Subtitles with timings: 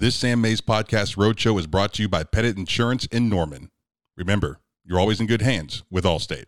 [0.00, 3.68] This Sam Mays Podcast Roadshow is brought to you by Pettit Insurance in Norman.
[4.16, 6.44] Remember, you're always in good hands with Allstate.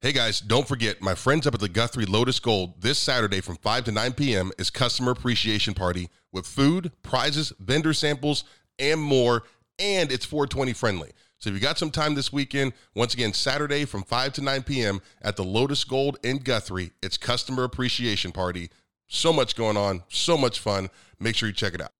[0.00, 3.56] Hey guys, don't forget my friends up at the Guthrie Lotus Gold this Saturday from
[3.56, 4.52] 5 to 9 p.m.
[4.58, 8.44] is Customer Appreciation Party with food, prizes, vendor samples,
[8.78, 9.42] and more.
[9.78, 11.12] And it's 420 friendly.
[11.36, 14.62] So if you got some time this weekend, once again, Saturday from 5 to 9
[14.62, 15.02] p.m.
[15.20, 18.70] at the Lotus Gold in Guthrie, it's Customer Appreciation Party.
[19.08, 20.88] So much going on, so much fun.
[21.20, 21.93] Make sure you check it out.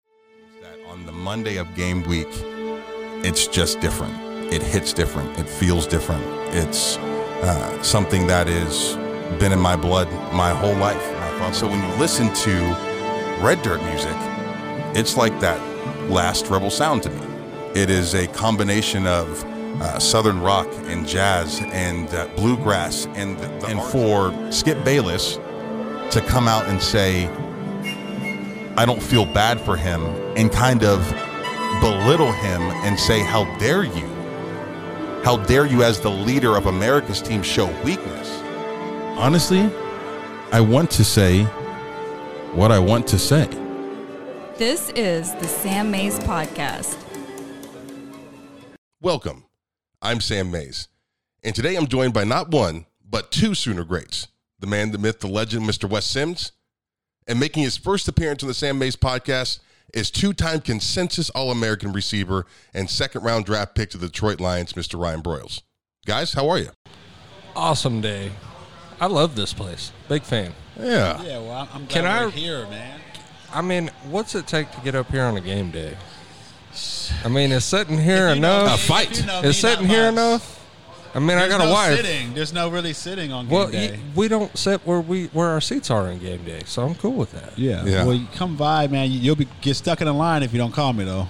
[0.89, 2.29] On the Monday of game week,
[3.25, 4.15] it's just different.
[4.53, 5.39] It hits different.
[5.39, 6.23] It feels different.
[6.55, 8.95] It's uh, something that has
[9.41, 11.03] been in my blood my whole life.
[11.55, 12.53] So when you listen to
[13.41, 14.15] Red Dirt music,
[14.97, 15.61] it's like that
[16.11, 17.27] last Rebel sound to me.
[17.75, 19.45] It is a combination of
[19.81, 25.37] uh, southern rock and jazz and uh, bluegrass, and the, the and for Skip Bayless
[26.11, 27.29] to come out and say,
[28.77, 30.03] "I don't feel bad for him,"
[30.37, 31.01] and kind of
[31.81, 34.09] belittle him and say, "How dare you?
[35.25, 38.29] How dare you, as the leader of America's team, show weakness?"
[39.17, 39.71] Honestly,
[40.53, 41.45] I want to say
[42.55, 43.49] what I want to say.
[44.57, 46.97] This is the Sam Mays Podcast.
[49.01, 49.45] Welcome.
[50.01, 50.89] I'm Sam Mays.
[51.43, 54.29] And today I'm joined by not one, but two Sooner greats
[54.61, 55.89] the man, the myth, the legend, Mr.
[55.89, 56.53] Wes Sims.
[57.27, 59.61] And making his first appearance on the Sam Mays podcast
[59.95, 62.45] is two time consensus All American receiver
[62.75, 65.01] and second round draft pick to the Detroit Lions, Mr.
[65.01, 65.63] Ryan Broyles.
[66.07, 66.71] Guys, how are you?
[67.57, 68.33] Awesome day.
[69.01, 69.91] I love this place.
[70.09, 70.53] Big fan.
[70.79, 71.23] Yeah.
[71.23, 73.01] Yeah, well, I'm- I'm glad Can I- we're here, man.
[73.53, 75.97] I mean, what's it take to get up here on a game day?
[77.25, 78.67] I mean, is sitting here you enough?
[78.69, 79.11] me- A fight.
[79.13, 80.13] if you know me, Is sitting here much.
[80.13, 80.64] enough?
[81.15, 81.97] I mean, I There's got a no wife.
[81.97, 82.35] Sitting.
[82.35, 83.93] There's no really sitting on game Well, day.
[83.93, 86.95] y- we don't sit where we where our seats are in game day, so I'm
[86.97, 87.57] cool with that.
[87.59, 87.85] yeah.
[87.85, 88.05] Yeah.
[88.05, 89.11] Well, you come by, man.
[89.13, 91.29] You, you'll be get stuck in a line if you don't call me, though.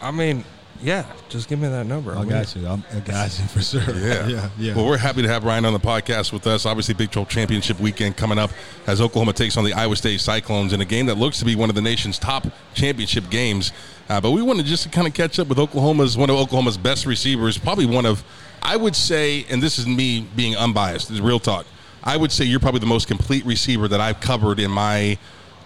[0.00, 0.44] I mean,
[0.80, 2.14] yeah, just give me that number.
[2.14, 2.66] I I'm got you.
[2.66, 3.82] I'm, I got you for sure.
[3.98, 4.26] Yeah.
[4.28, 4.74] yeah, yeah.
[4.76, 6.64] Well, we're happy to have Ryan on the podcast with us.
[6.64, 8.50] Obviously, Big 12 Championship weekend coming up
[8.86, 11.54] as Oklahoma takes on the Iowa State Cyclones in a game that looks to be
[11.56, 13.72] one of the nation's top championship games.
[14.08, 16.78] Uh, but we wanted just to kind of catch up with Oklahoma's one of Oklahoma's
[16.78, 18.22] best receivers, probably one of,
[18.62, 21.66] I would say, and this is me being unbiased, this is real talk.
[22.02, 25.18] I would say you're probably the most complete receiver that I've covered in my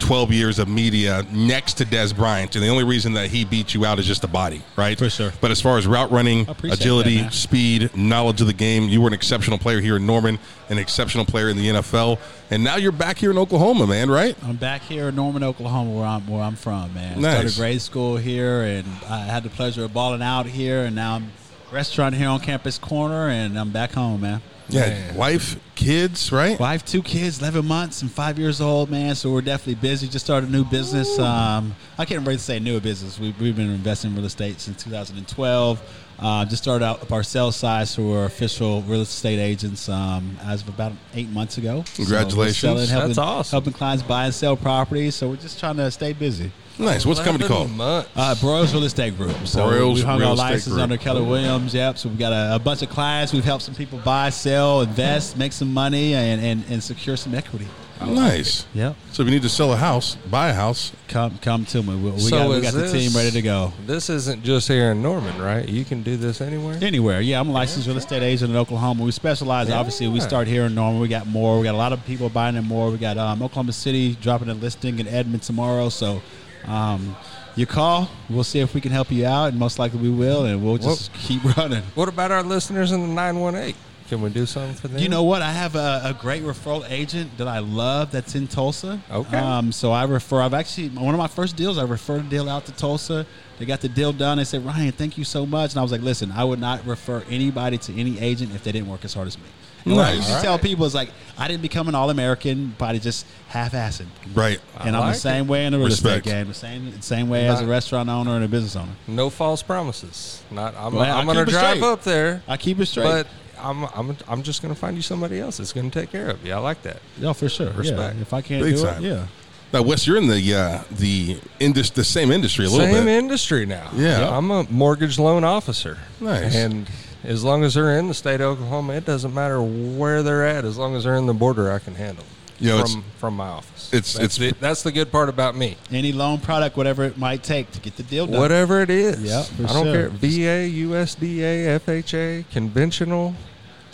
[0.03, 2.57] 12 years of media next to Dez Bryant.
[2.57, 4.99] And the only reason that he beat you out is just the body, right?
[4.99, 5.33] For sure.
[5.41, 8.89] But as far as route running, agility, that, speed, knowledge of the game.
[8.89, 12.19] You were an exceptional player here in Norman, an exceptional player in the NFL,
[12.51, 14.11] and now you're back here in Oklahoma, man.
[14.11, 14.37] Right?
[14.43, 17.21] I'm back here in Norman, Oklahoma, where I'm where I'm from, man.
[17.21, 17.33] Nice.
[17.33, 21.15] Started grade school here, and I had the pleasure of balling out here, and now
[21.15, 21.31] I'm
[21.73, 24.43] restaurant here on Campus Corner, and I'm back home, man.
[24.69, 24.89] Yeah.
[24.89, 25.15] Man.
[25.17, 26.59] Wife, kids, right?
[26.59, 29.15] Wife, two kids, 11 months and five years old, man.
[29.15, 30.09] So we're definitely busy.
[30.09, 31.19] Just started a new business.
[31.19, 33.19] Um, I can't really say new business.
[33.19, 35.81] We've, we've been investing in real estate since 2012.
[36.19, 40.37] Uh, just started out up our sales side, so we're official real estate agents um,
[40.45, 41.83] as of about eight months ago.
[41.89, 42.59] So Congratulations.
[42.59, 43.55] selling, helping, That's awesome.
[43.57, 45.17] Helping clients buy and sell properties.
[45.17, 46.53] So we're just trying to stay busy.
[46.79, 47.05] Nice.
[47.07, 47.71] What's the company 11 called?
[47.77, 48.11] months.
[48.17, 49.37] Uh, Broyles Real Estate Group.
[49.47, 50.83] So Broyles we hung Real our Estate license Group.
[50.83, 51.75] under Keller Williams.
[51.75, 51.99] Yep.
[51.99, 53.33] So we've got a, a bunch of clients.
[53.33, 57.35] We've helped some people buy, sell, invest, make some money, and, and, and secure some
[57.35, 57.69] equity.
[58.05, 58.67] Nice.
[58.75, 58.97] Yep.
[59.13, 60.91] So if you need to sell a house, buy a house.
[61.07, 61.95] Come come to me.
[61.95, 63.73] We, we So got, we is got the team ready to go.
[63.87, 65.69] This isn't just here in Norman, right?
[65.69, 66.77] You can do this anywhere.
[66.83, 67.39] Anywhere, yeah.
[67.39, 69.05] I'm a licensed real estate agent in Oklahoma.
[69.05, 69.71] We specialize.
[69.71, 71.01] Obviously, we start here in Norman.
[71.01, 71.59] We got more.
[71.59, 72.91] We got a lot of people buying in more.
[72.91, 75.89] We got um, Oklahoma City dropping a listing in Edmond tomorrow.
[75.89, 76.21] So,
[76.67, 77.17] um,
[77.57, 78.09] you call.
[78.31, 80.47] We'll see if we can help you out, and most likely we will.
[80.47, 81.83] And we'll just keep running.
[81.95, 83.75] What about our listeners in the 918?
[84.09, 84.99] Can we do something for them?
[84.99, 85.41] You know what?
[85.41, 89.01] I have a, a great referral agent that I love that's in Tulsa.
[89.11, 89.39] Okay.
[89.39, 90.43] Um, so I refer.
[90.43, 91.79] I've actually one of my first deals.
[91.79, 93.27] I referred a deal out to Tulsa.
[93.59, 94.37] They got the deal done.
[94.39, 95.73] They said, Ryan, thank you so much.
[95.73, 98.73] And I was like, listen, I would not refer anybody to any agent if they
[98.73, 99.45] didn't work as hard as me.
[99.85, 100.29] And what I Nice.
[100.29, 104.07] used to tell people it's like, I didn't become an All American by just half-assing.
[104.35, 104.61] Right.
[104.79, 105.49] And I'm like the same it.
[105.51, 106.27] way in the real Respect.
[106.27, 108.93] estate game, the same same way as a restaurant owner and a business owner.
[109.09, 110.43] No false promises.
[110.51, 110.75] Not.
[110.77, 110.95] I'm.
[110.95, 111.83] Well, I I'm going to drive straight.
[111.83, 113.05] up there, I keep it straight.
[113.05, 113.27] but
[113.61, 113.85] I'm.
[113.95, 114.17] I'm.
[114.29, 116.53] I'm just going to find you somebody else that's going to take care of you.
[116.53, 116.99] I like that.
[117.19, 117.71] yeah, for sure.
[117.73, 118.17] Respect.
[118.17, 118.23] Yeah.
[118.23, 119.05] If I can't Big do time.
[119.05, 119.27] it, yeah.
[119.73, 122.99] Now, Wes, you're in the uh, the indus- the same industry a little Same bit.
[123.01, 123.91] Same industry now.
[123.95, 124.29] Yeah.
[124.37, 125.97] I'm a mortgage loan officer.
[126.21, 126.55] Nice.
[126.55, 126.87] And
[127.25, 130.65] as long as they're in the state of Oklahoma, it doesn't matter where they're at.
[130.65, 133.05] As long as they're in the border, I can handle them You know, it's- from
[133.19, 133.89] from my office.
[133.93, 135.77] it's- that's it's- the, that's the good part about me.
[135.93, 138.41] Any loan product, whatever it might take to get the deal done.
[138.41, 139.21] Whatever it is.
[139.21, 139.95] Yeah, for I don't sure.
[139.95, 140.09] care.
[140.11, 143.35] VA, USDA, FHA, conventional.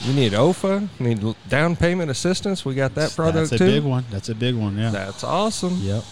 [0.01, 0.89] You need OFA.
[1.01, 2.65] You need down payment assistance.
[2.65, 3.67] We got that product That's a too.
[3.67, 4.05] big one.
[4.11, 4.79] That's a big one.
[4.79, 4.91] Yeah.
[4.91, 5.79] That's awesome.
[5.83, 6.05] Yep.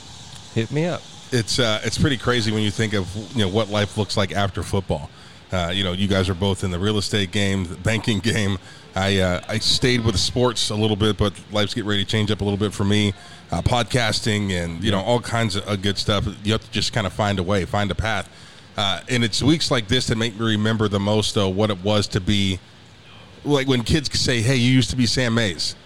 [0.55, 1.03] Hit me up.
[1.33, 4.33] it's uh, it's pretty crazy when you think of you know what life looks like
[4.33, 5.09] after football.
[5.53, 8.59] Uh, you know, you guys are both in the real estate game, the banking game.
[8.95, 12.31] I uh, I stayed with sports a little bit, but life's getting ready to change
[12.31, 13.13] up a little bit for me.
[13.53, 16.27] Uh, podcasting and you know all kinds of uh, good stuff.
[16.45, 18.29] You have to just kind of find a way, find a path.
[18.77, 21.83] Uh, and it's weeks like this that make me remember the most, though, what it
[21.85, 22.59] was to be
[23.45, 25.77] like when kids say, "Hey, you used to be Sam Mays,"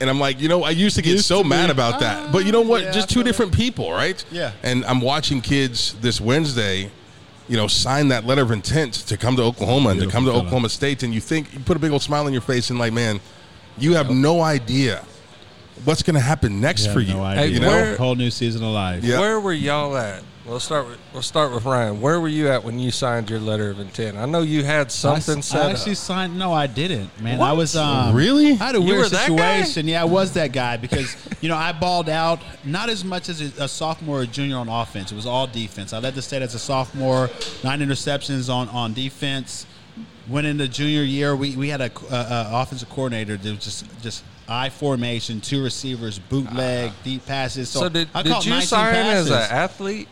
[0.00, 2.30] and I'm like, you know, I used to get Used so to mad about that,
[2.32, 2.82] but you know what?
[2.82, 4.22] yeah, Just two different people, right?
[4.30, 4.52] Yeah.
[4.62, 6.90] And I'm watching kids this Wednesday,
[7.48, 10.30] you know, sign that letter of intent to come to Oklahoma and to come to
[10.30, 10.42] fella.
[10.42, 12.78] Oklahoma State, and you think you put a big old smile on your face and
[12.78, 13.20] like, man,
[13.78, 15.04] you have no idea
[15.84, 17.14] what's going to happen next Yeah, for you.
[17.14, 17.42] no idea.
[17.44, 19.02] Hey, you know, where- whole new season of life.
[19.04, 19.20] Yeah.
[19.20, 20.22] Where were y'all at?
[20.48, 22.00] We'll start with we'll start with Ryan.
[22.00, 24.16] Where were you at when you signed your letter of intent?
[24.16, 25.98] I know you had something s- set I actually up.
[25.98, 26.38] signed.
[26.38, 27.38] No, I didn't, man.
[27.42, 28.52] I was um, Really?
[28.52, 29.60] I had a You weird were that guy?
[29.60, 29.88] situation.
[29.88, 33.42] Yeah, I was that guy because you know I balled out not as much as
[33.42, 35.12] a, a sophomore or junior on offense.
[35.12, 35.92] It was all defense.
[35.92, 37.28] I led the state as a sophomore,
[37.62, 39.66] nine interceptions on on defense.
[40.30, 44.00] Went into junior year, we, we had a, a, a offensive coordinator that was just
[44.02, 47.68] just I formation, two receivers, bootleg, deep passes.
[47.68, 50.08] So, So did, I did caught you 19 sign as an athlete?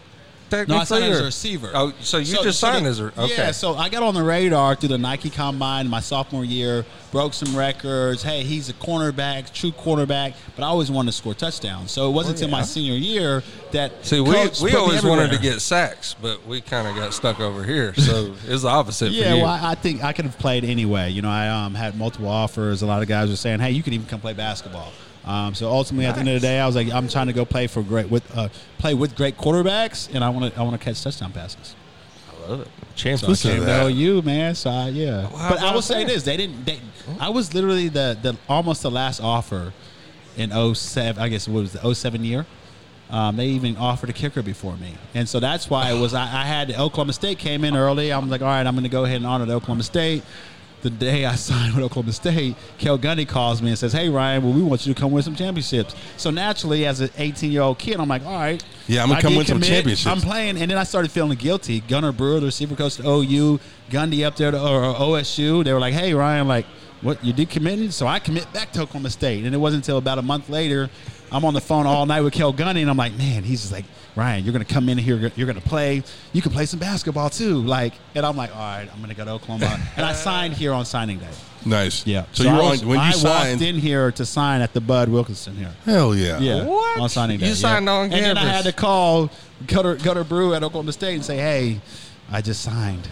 [0.49, 1.71] Technically, No, I signed as a receiver.
[1.75, 3.37] Oh, so you just so signed the- as a okay.
[3.37, 7.35] Yeah, so I got on the radar through the Nike Combine my sophomore year, broke
[7.35, 8.23] some records.
[8.23, 11.91] Hey, he's a cornerback, true cornerback, but I always wanted to score touchdowns.
[11.91, 14.31] So it wasn't until my senior year that See, we,
[14.63, 17.93] we always wanted to get sacks, but we kind of got stuck over here.
[17.95, 19.43] So it's the opposite Yeah, for you.
[19.43, 21.11] well, I I think I could have played anyway.
[21.11, 22.83] You know, I um, had multiple offers.
[22.83, 24.93] A lot of guys were saying, "Hey, you can even come play basketball."
[25.27, 27.33] Um, so ultimately, at the end of the day, I was like, "I'm trying to
[27.33, 30.63] go play for great with uh, play with great quarterbacks, and I want to I
[30.63, 31.75] want to catch touchdown passes."
[32.31, 32.69] I love it.
[32.95, 33.21] Champions.
[33.23, 33.83] So I Listen to came that.
[33.89, 33.89] to
[34.19, 34.55] OU, man.
[34.55, 36.65] So I, yeah, Well, but I will say this: they didn't.
[36.65, 36.81] They,
[37.19, 39.73] I was literally the the almost the last offer
[40.37, 42.45] in 07, I guess what was the 07 year.
[43.09, 46.13] Um, they even offered a kicker before me, and so that's why it was.
[46.15, 48.13] I, I had Oklahoma State came in early.
[48.13, 50.23] I was like, all right, I'm going to go ahead and honor the Oklahoma State.
[50.87, 54.45] The day I signed with Oklahoma State, Cale Gundy calls me and says, "Hey Ryan,
[54.45, 57.63] well we want you to come win some championships." So naturally, as an 18 year
[57.63, 60.07] old kid, I'm like, "All right, Yeah, I'm gonna I come win some championships.
[60.07, 61.81] I'm playing, and then I started feeling guilty.
[61.81, 63.59] Gunter Brewer, the receiver coach at OU,
[63.91, 65.65] Gundy up there to or, or OSU.
[65.65, 66.67] They were like, "Hey Ryan, like,
[67.07, 69.99] what you did committing?" So I commit back to Oklahoma State, and it wasn't until
[69.99, 70.91] about a month later,
[71.33, 73.73] I'm on the phone all night with Cale Gundy, and I'm like, "Man, he's just
[73.73, 73.85] like."
[74.17, 75.31] Ryan, you're gonna come in here.
[75.37, 76.03] You're gonna play.
[76.33, 77.61] You can play some basketball too.
[77.61, 79.79] Like, and I'm like, all right, I'm gonna go to Oklahoma.
[79.95, 81.29] and I signed here on signing day.
[81.67, 82.07] nice.
[82.07, 82.25] Yeah.
[82.33, 83.61] So, you I were on when you I signed.
[83.61, 85.75] walked in here to sign at the Bud Wilkinson here.
[85.85, 86.39] Hell yeah.
[86.39, 86.65] Yeah.
[86.65, 86.99] What?
[86.99, 87.49] On signing day.
[87.49, 87.59] You day.
[87.61, 87.93] signed yeah.
[87.93, 89.29] on And then I had to call
[89.67, 91.81] Gunter, Gunter Brew at Oklahoma State and say, hey,
[92.33, 93.07] I just signed.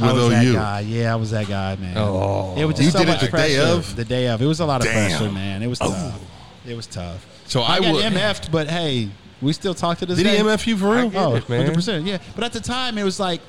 [0.00, 0.52] I With was that OU.
[0.54, 0.80] guy.
[0.80, 1.94] Yeah, I was that guy, man.
[1.96, 2.54] Oh.
[2.56, 3.60] it was just You so did it much the day pressure.
[3.62, 3.96] of?
[3.96, 4.40] The day of.
[4.42, 5.08] It was a lot of Damn.
[5.18, 5.62] pressure, man.
[5.62, 6.20] It was tough.
[6.66, 7.26] It was tough.
[7.46, 9.08] So I, I got would- MF'd, but hey,
[9.40, 10.38] we still talk to this Did he day.
[10.42, 11.10] MF you for real?
[11.16, 11.66] Oh, it, man.
[11.74, 12.06] 100%.
[12.06, 12.18] Yeah.
[12.34, 13.40] But at the time, it was like,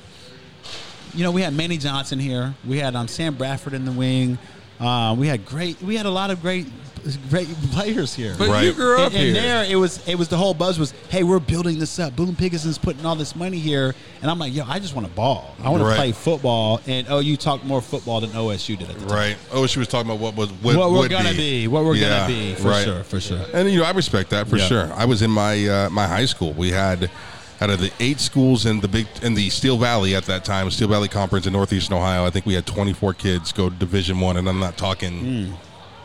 [1.14, 2.54] you know, we had Manny Johnson here.
[2.66, 4.38] We had um, Sam Bradford in the wing.
[4.78, 5.80] Uh, we had great.
[5.82, 6.66] We had a lot of great,
[7.28, 8.34] great players here.
[8.38, 8.74] But you Right.
[8.74, 9.34] grew up and, and here.
[9.34, 12.34] there it was it was the whole buzz was hey we're building this up Boone
[12.36, 15.54] Pickens's putting all this money here and i'm like yo i just want to ball
[15.62, 15.90] i want Right.
[15.90, 19.16] to play football and oh you talk more football than osu did at the time
[19.16, 19.36] Right.
[19.52, 21.68] Oh, she was talking about what was what, what we're would gonna be.
[21.68, 22.84] what we're Yeah, gonna be for right.
[22.84, 24.66] sure for sure And you know, I respect that for Yeah.
[24.66, 24.92] sure.
[24.94, 26.52] I was in my uh, my high school.
[26.52, 27.10] We had
[27.62, 30.70] out of the eight schools in the big in the Steel Valley at that time,
[30.70, 32.24] Steel Valley Conference in Northeastern Ohio.
[32.24, 35.54] I think we had 24 kids go to Division One, and I'm not talking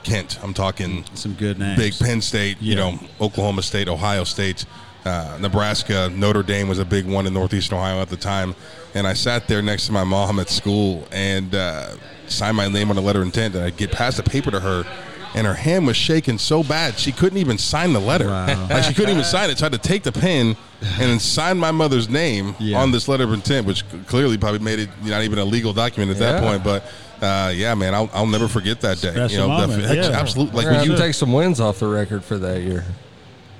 [0.05, 0.39] Kent.
[0.43, 2.62] I'm talking some good names big Penn State.
[2.62, 4.65] You know, Oklahoma State, Ohio State.
[5.03, 8.55] Uh, Nebraska, Notre Dame was a big one in Northeastern Ohio at the time,
[8.95, 11.95] and I sat there next to my mom at school and uh,
[12.27, 13.53] signed my name on a letter of intent.
[13.53, 14.83] And I'd get past the paper to her,
[15.35, 18.25] and her hand was shaking so bad she couldn't even sign the letter.
[18.29, 18.67] Wow.
[18.69, 19.59] Like she couldn't even sign it.
[19.59, 22.79] So I had to take the pen and then sign my mother's name Yeah.
[22.81, 26.09] on this letter of intent, which clearly probably made it not even a legal document
[26.12, 26.63] at that point.
[26.63, 26.83] But
[27.22, 29.12] uh, yeah, man, I'll, I'll never forget that day.
[29.12, 30.10] Special you know, moment, the, yeah.
[30.12, 30.57] absolutely.
[30.57, 32.84] Like We're when you take some wins off the record for that year.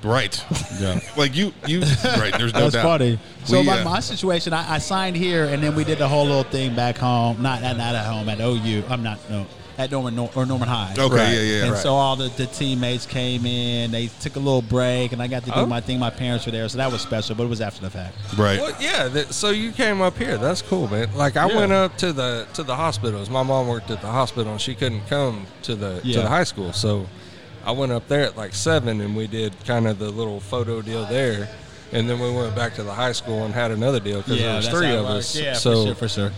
[0.02, 0.44] right.
[0.78, 2.34] yeah Like you, you right.
[2.36, 2.82] There's no That's doubt.
[2.84, 3.18] funny.
[3.44, 6.08] So We, my, uh, my situation, I, I signed here, and then we did the
[6.08, 7.42] whole little thing back home.
[7.42, 8.84] Not not at home at OU.
[8.88, 9.46] I'm not no
[9.78, 10.94] at Norman Nor- or Norman High.
[10.98, 11.32] Okay, Right.
[11.34, 11.82] yeah, yeah, and right.
[11.82, 13.90] so all the, the teammates came in.
[13.90, 15.66] They took a little break, and I got to do Oh.
[15.66, 15.98] my thing.
[15.98, 17.34] My parents were there, so that was special.
[17.34, 18.16] But it was after the fact.
[18.38, 18.58] right.
[18.60, 19.08] Well, yeah.
[19.08, 20.38] That, so you came up here.
[20.38, 21.08] That's cool, man.
[21.14, 21.56] Like I Yeah.
[21.56, 23.28] went up to the to the hospitals.
[23.28, 26.44] My mom worked at the hospital, and she couldn't come to the to the high
[26.44, 26.72] school.
[26.72, 27.06] So
[27.64, 30.80] I went up there at like seven, and we did kind of the little photo
[30.82, 31.48] deal there.
[31.92, 34.56] And then we went back to the high school and had another deal because there
[34.56, 35.36] was three of us.
[35.36, 36.32] Yeah, so for sure, for sure.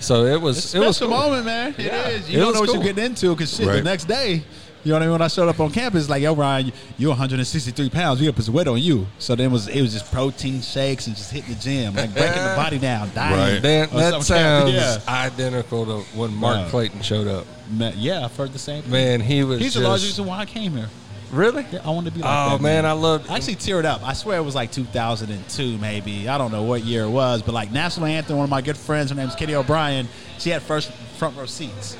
[0.00, 1.18] So it was It's it was special cool.
[1.18, 1.74] moment, man.
[1.78, 1.86] It is.
[1.86, 2.08] Yeah.
[2.08, 2.76] You It don't know what cool.
[2.76, 4.42] you're getting into because shit, the next day,
[4.82, 5.12] you know what I mean.
[5.12, 8.20] When I showed up on campus, like, yo, Ryan, you- you're 163 pounds.
[8.20, 9.06] We got to put some weight on you.
[9.18, 12.12] So then it was it was just protein shakes and just hitting the gym, like
[12.12, 13.54] breaking the body down, dying.
[13.54, 13.62] Right.
[13.62, 14.22] Dan, or that something.
[14.22, 14.98] sounds Yeah.
[15.08, 16.68] identical to when Mark Wow.
[16.70, 17.46] Clayton showed up.
[17.70, 18.82] Man, yeah, I've heard the same.
[18.82, 18.90] thing.
[18.92, 20.88] Man, he was he's just the largest reason why I came here.
[21.34, 21.66] Really.
[21.70, 22.62] Yeah, I wanted to be like Oh that.
[22.62, 23.30] man, I loved.
[23.30, 24.02] I actually teared up.
[24.06, 26.28] I swear it was like 2002, maybe.
[26.28, 28.36] I don't know what year it was, but like national anthem.
[28.36, 30.08] One of my good friends, her name's Kitty O'Brien.
[30.38, 31.96] She had first front row seats,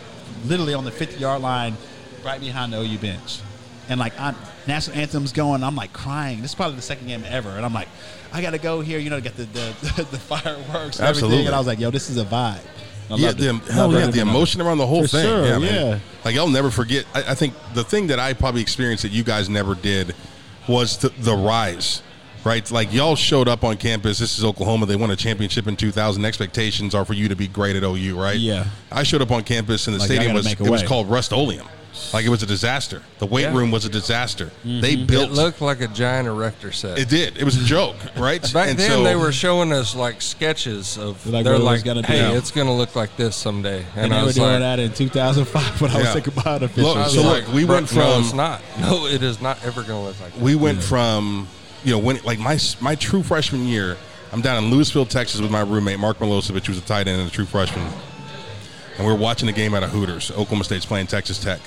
[0.46, 1.76] literally on the 50 yard line,
[2.24, 3.40] right behind the OU bench.
[3.88, 4.34] And like I,
[4.66, 6.40] national anthem's going, I'm like crying.
[6.40, 7.88] This is probably the second game ever, and I'm like,
[8.32, 8.98] I gotta go here.
[8.98, 11.36] You know, to get the the, the fireworks, and Absolutely.
[11.38, 11.46] everything.
[11.46, 12.60] And I was like, yo, this is a vibe.
[13.10, 13.54] I Yeah, loved the, it.
[13.72, 14.20] hell Loved yeah, the minute of it.
[14.30, 15.26] emotion around the whole For thing.
[15.26, 15.86] sure, yeah, man.
[15.90, 15.98] yeah.
[16.24, 17.04] Like I'll never forget.
[17.14, 20.14] I, I think the thing that I probably experienced that you guys never did
[20.68, 22.02] was the, the rise.
[22.44, 24.18] Right, like y'all showed up on campus.
[24.18, 24.84] This is Oklahoma.
[24.84, 26.26] They won a championship in 2000.
[26.26, 28.36] Expectations are for you to be great at OU, right?
[28.36, 28.66] Yeah.
[28.92, 31.08] I showed up on campus and the Like, stadium was make a it was called
[31.10, 31.66] Rust-Oleum.
[32.12, 33.02] Like it was a disaster.
[33.18, 33.54] The weight Yeah.
[33.56, 34.46] room was a disaster.
[34.64, 34.80] Mm-hmm.
[34.80, 36.98] They built It looked like a giant erector set.
[36.98, 37.36] It did.
[37.38, 38.42] It was a joke, right?
[38.52, 41.24] Back And then, so- they were showing us like sketches of.
[41.26, 42.36] Like, they're what it was like, gonna "Hey, Yeah.
[42.36, 44.58] it's going to look like this someday," and, And they I were was doing like,
[44.60, 46.12] that in 2005 when I was Yeah.
[46.14, 46.76] thinking about it.
[46.76, 48.60] Look, so like, look, we "Bro, went No, from- it's not.
[48.80, 50.40] No, it is not ever going to look like that.
[50.42, 51.46] we went from
[51.84, 53.98] you know when like my my true freshman year
[54.32, 57.28] i'm down in lewisville texas with my roommate mark milosevic who's a tight end and
[57.28, 57.86] a true freshman
[58.96, 61.60] and we were watching the game out of hooters oklahoma state's playing texas tech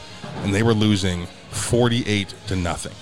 [0.44, 2.94] and they were losing 48 to nothing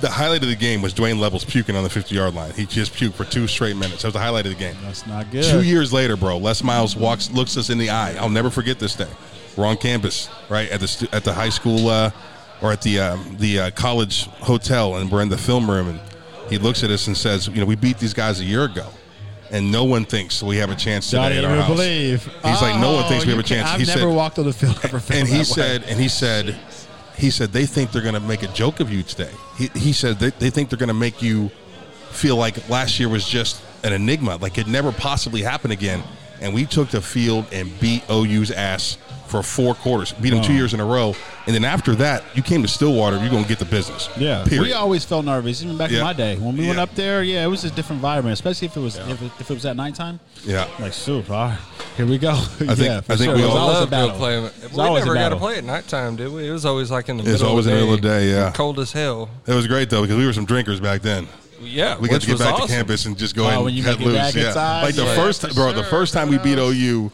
[0.00, 2.52] the highlight of the game was Dwayne Levels puking on the 50 yard line.
[2.52, 4.02] He just puked for two straight minutes.
[4.02, 4.76] That was the highlight of the game.
[4.82, 5.44] That's not good.
[5.44, 8.14] Two years later, bro, Les Miles walks, looks us in the eye.
[8.14, 9.08] I'll never forget this day.
[9.56, 12.12] We're on campus, right at the at the high school uh,
[12.62, 16.00] or at the um, the uh, college hotel, and we're in the film room, and
[16.48, 18.86] he looks at us and says, "You know, we beat these guys a year ago,
[19.50, 22.24] and no one thinks we have a chance today at even our house." believe.
[22.44, 23.62] He's like, no one thinks oh, we Oh, have a chance.
[23.62, 25.02] can't- I've He never said- walked on the field ever.
[25.10, 25.44] and he that way.
[25.44, 26.56] said, and he said,
[27.16, 29.30] he said they think they're going to make a joke of you today.
[29.56, 31.50] He, he said they, they think they're going to make you
[32.10, 36.02] feel like last year was just an enigma, like it never possibly happened again.
[36.40, 40.54] And we took the field and beat OU's ass for four quarters, beat them two
[40.54, 41.14] years in a row.
[41.46, 44.08] And then after that, you came to Stillwater, you're going to get the business.
[44.16, 44.62] Yeah, Period.
[44.62, 45.98] we always felt nervous, even back Yeah.
[45.98, 47.22] in my day when we went up there.
[47.22, 49.66] Yeah, it was a different environment, especially if it was if, it, if it was
[49.66, 50.18] at nighttime.
[50.44, 50.66] yeah.
[50.78, 51.58] Like, shoot, all right,
[51.98, 52.34] here we go.
[52.36, 53.36] think- yeah, for I think sure.
[53.36, 54.16] we all always a Loved to battle.
[54.16, 54.44] play 'em.
[54.44, 56.48] It was We never got to play at nighttime, did we?
[56.48, 58.08] It was always like in the It was always in the the middle of the
[58.08, 58.50] day, yeah.
[58.52, 59.28] cold as hell.
[59.46, 61.28] It was great though because we were some drinkers back then.
[61.60, 62.68] Yeah, We got to get back awesome.
[62.68, 64.16] to campus and just go Oh, ahead and when you cut make it loose.
[64.16, 64.46] back yeah.
[64.48, 64.82] inside?
[64.82, 67.10] Like the Yeah, first, for bro, the first time we beat OU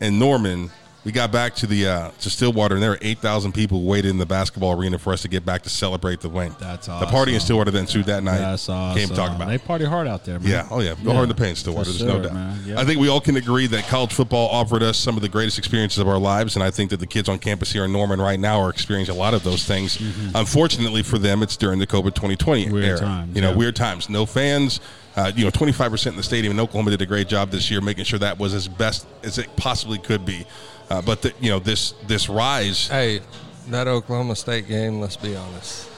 [0.00, 0.70] in Norman,
[1.06, 3.86] we got back to the uh, to Stillwater, and there were eight thousand people who
[3.86, 6.52] waited in the basketball arena for us to get back to celebrate the win.
[6.58, 7.06] That's awesome.
[7.06, 7.40] The party in.
[7.40, 8.38] Stillwater then ensued that night.
[8.38, 8.98] That's awesome.
[8.98, 9.46] Came to talk about.
[9.46, 10.50] They party hard out there, man.
[10.50, 11.92] Yeah, oh yeah, go hard in the paint, Stillwater.
[11.92, 12.56] For There's no doubt.
[12.66, 12.80] Yeah.
[12.80, 15.58] I think we all can agree that college football offered us some of the greatest
[15.58, 18.20] experiences of our lives, and I think that the kids on campus here in Norman
[18.20, 20.02] right now are experiencing a lot of those things.
[20.34, 22.72] Unfortunately for them, it's during the COVID 2020 Mm-hmm.
[22.74, 22.98] Weird era.
[22.98, 23.56] times, you know, yeah.
[23.56, 24.08] weird times.
[24.08, 24.80] No fans.
[25.14, 27.80] Uh, you know, 25% in the stadium in Oklahoma did a great job this year,
[27.80, 30.44] making sure that was as best as it possibly could be.
[30.88, 32.88] Uh, but the, you know, this this rise.
[32.88, 33.20] Hey,
[33.68, 35.88] that Oklahoma State game, let's be honest,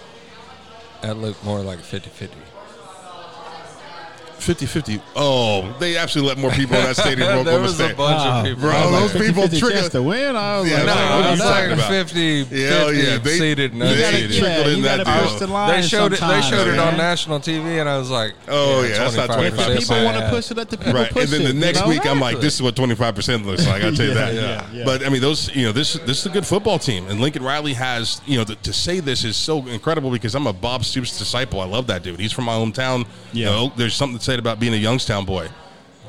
[1.02, 2.36] that looked more like 50 50.
[4.38, 5.00] 50-50.
[5.16, 7.96] Oh, they absolutely let more people in that stadium from there Oklahoma was a State.
[7.96, 8.38] bunch Wow.
[8.40, 8.60] of people.
[8.62, 10.36] Bro, I was those like, people 50 trigger- to win.
[10.36, 11.88] I was Yeah, like, no, No, what are I'm you talking talking about?
[11.88, 15.20] 50, Yeah, 50 yeah, they- seated, they not gotta trickle yeah, in you that gotta
[15.20, 15.30] deal.
[15.30, 16.10] push the line They showed it.
[16.10, 16.88] They sometimes, showed it man.
[16.88, 19.50] on national TV, and I was like, Oh, yeah, that's not 25%.
[19.50, 19.78] 25%.
[19.78, 20.56] People want to push it.
[20.56, 21.10] Let the people right.
[21.10, 21.88] push And then the it, you next know?
[21.88, 23.82] week, I'm like, this is what 25 percent looks like.
[23.82, 24.34] I'll tell you Yeah, that.
[24.34, 24.84] yeah, yeah.
[24.84, 27.42] But I mean, those, you know, this this is a good football team, and Lincoln
[27.42, 30.84] Riley has, you know, the, to say this is so incredible because I'm a Bob
[30.84, 31.60] Stoops disciple.
[31.60, 32.18] I love that dude.
[32.20, 33.06] He's from my hometown.
[33.32, 33.50] You Yeah.
[33.50, 35.48] know, there's something about being a Youngstown boy,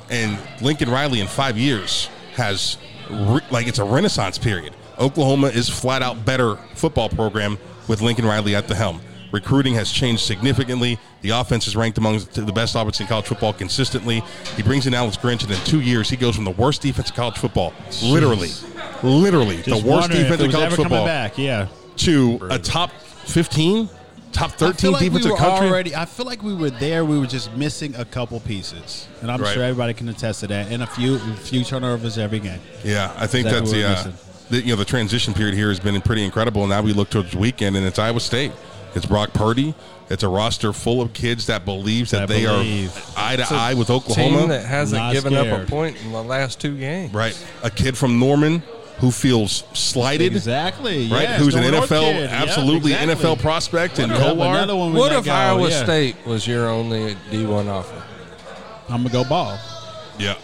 [0.09, 2.77] and Lincoln Riley in five years has
[3.09, 4.73] re- like it's a renaissance period.
[4.97, 7.57] Oklahoma is flat out better football program
[7.87, 8.99] with Lincoln Riley at the helm.
[9.31, 10.97] Recruiting has changed significantly.
[11.21, 14.23] The offense is ranked among the best offense in college football consistently.
[14.55, 17.09] He brings in Alex Grinch, and in two years, he goes from the worst defense
[17.11, 17.73] in college football,
[18.03, 18.49] literally,
[19.03, 21.37] literally the worst defense in college football, back.
[21.37, 21.67] Yeah.
[21.97, 23.87] to a top 15,
[24.31, 25.67] top 13 like we defensive were country.
[25.67, 25.95] already.
[25.95, 27.03] I feel like we were there.
[27.05, 29.53] We were just missing a couple pieces, and I'm Right.
[29.53, 30.71] sure everybody can attest to that.
[30.71, 32.59] And a few, a few turnovers every game.
[32.83, 34.13] Yeah, I think Exactly that's what the, we're uh, missing.
[34.49, 36.65] the you know the transition period here has been pretty incredible.
[36.67, 38.51] Now we look towards the weekend, and it's Iowa State.
[38.95, 39.75] It's Brock Purdy.
[40.09, 42.95] It's a roster full of kids that believes that That they believe.
[43.15, 44.47] are eye to It's eye with Team Oklahoma.
[44.47, 47.13] that hasn't Not given up a point in the last two games.
[47.13, 48.63] right, a kid from Norman
[48.99, 50.35] who feels slighted.
[50.35, 51.09] Exactly.
[51.09, 52.15] Right, yes, who's an NFL, kid.
[52.21, 53.15] Yep, absolutely exactly.
[53.15, 54.91] NFL prospect, and Yep, Kolar.
[54.91, 55.83] What if go, Iowa yeah.
[55.83, 58.03] State was your only D1 offer?
[58.89, 59.57] I'm gonna go ball.
[60.17, 60.35] Yeah,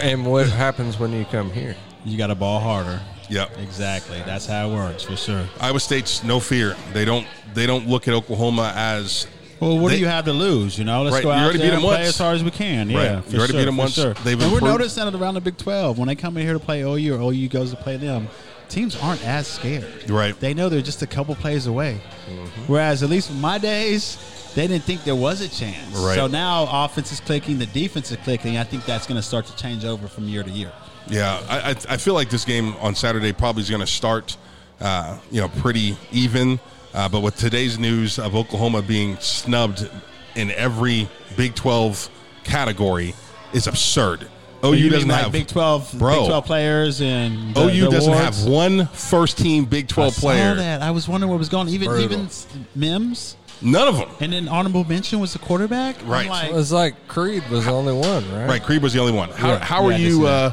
[0.00, 1.76] And what happens when you come here?
[2.04, 3.00] You got to ball harder.
[3.28, 3.58] Yep.
[3.58, 4.18] Exactly.
[4.26, 5.46] That's how it works for sure.
[5.60, 6.76] Iowa State's no fear.
[6.92, 9.26] They don't they don't look at Oklahoma as
[9.62, 10.76] Well, what They- do you have to lose?
[10.76, 12.08] You know, let's Right, go out there beat and play once.
[12.08, 12.88] as hard as we can.
[12.88, 13.04] Right.
[13.04, 13.92] Yeah, You already sure, beat them once.
[13.94, 14.14] Sure.
[14.24, 16.58] They've and we're noticing that around the Big Twelve when they come in here to
[16.58, 18.26] play OU or OU goes to play them,
[18.68, 20.10] teams aren't as scared.
[20.10, 20.38] Right.
[20.40, 22.00] They know they're just a couple plays away.
[22.28, 22.62] Mm-hmm.
[22.66, 24.18] Whereas at least in my days.
[24.54, 25.96] They didn't think there was a chance.
[25.96, 26.14] Right.
[26.14, 28.58] So now offense is clicking, the defense is clicking.
[28.58, 30.70] I think that's going to start to change over from year to year.
[31.08, 34.36] Yeah, I, I, I feel like this game on Saturday probably is going to start,
[34.78, 36.60] uh, you know, pretty even.
[36.94, 39.88] Uh, but with today's news of Oklahoma being snubbed
[40.34, 42.08] in every Big 12
[42.44, 43.14] category
[43.52, 44.28] is absurd.
[44.64, 46.14] OU You mean doesn't like have Big Twelve, Bro.
[46.20, 48.42] Big Twelve players, and the, OU the doesn't awards?
[48.44, 50.54] have one first team Big 12 I saw player.
[50.54, 50.82] that.
[50.82, 51.66] I was wondering what was going.
[51.66, 51.74] on.
[51.74, 52.04] Even Brutal.
[52.04, 52.28] even
[52.76, 54.08] Mims, None of them.
[54.20, 55.96] and then honorable mention was the quarterback.
[56.04, 56.28] Right.
[56.28, 58.48] like, It was like Creed was the only one, right?
[58.48, 59.30] Right, Creed was the only one.
[59.30, 59.58] How, Yeah.
[59.64, 60.26] how are Yeah, you?
[60.28, 60.52] Uh,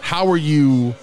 [0.00, 0.94] how are you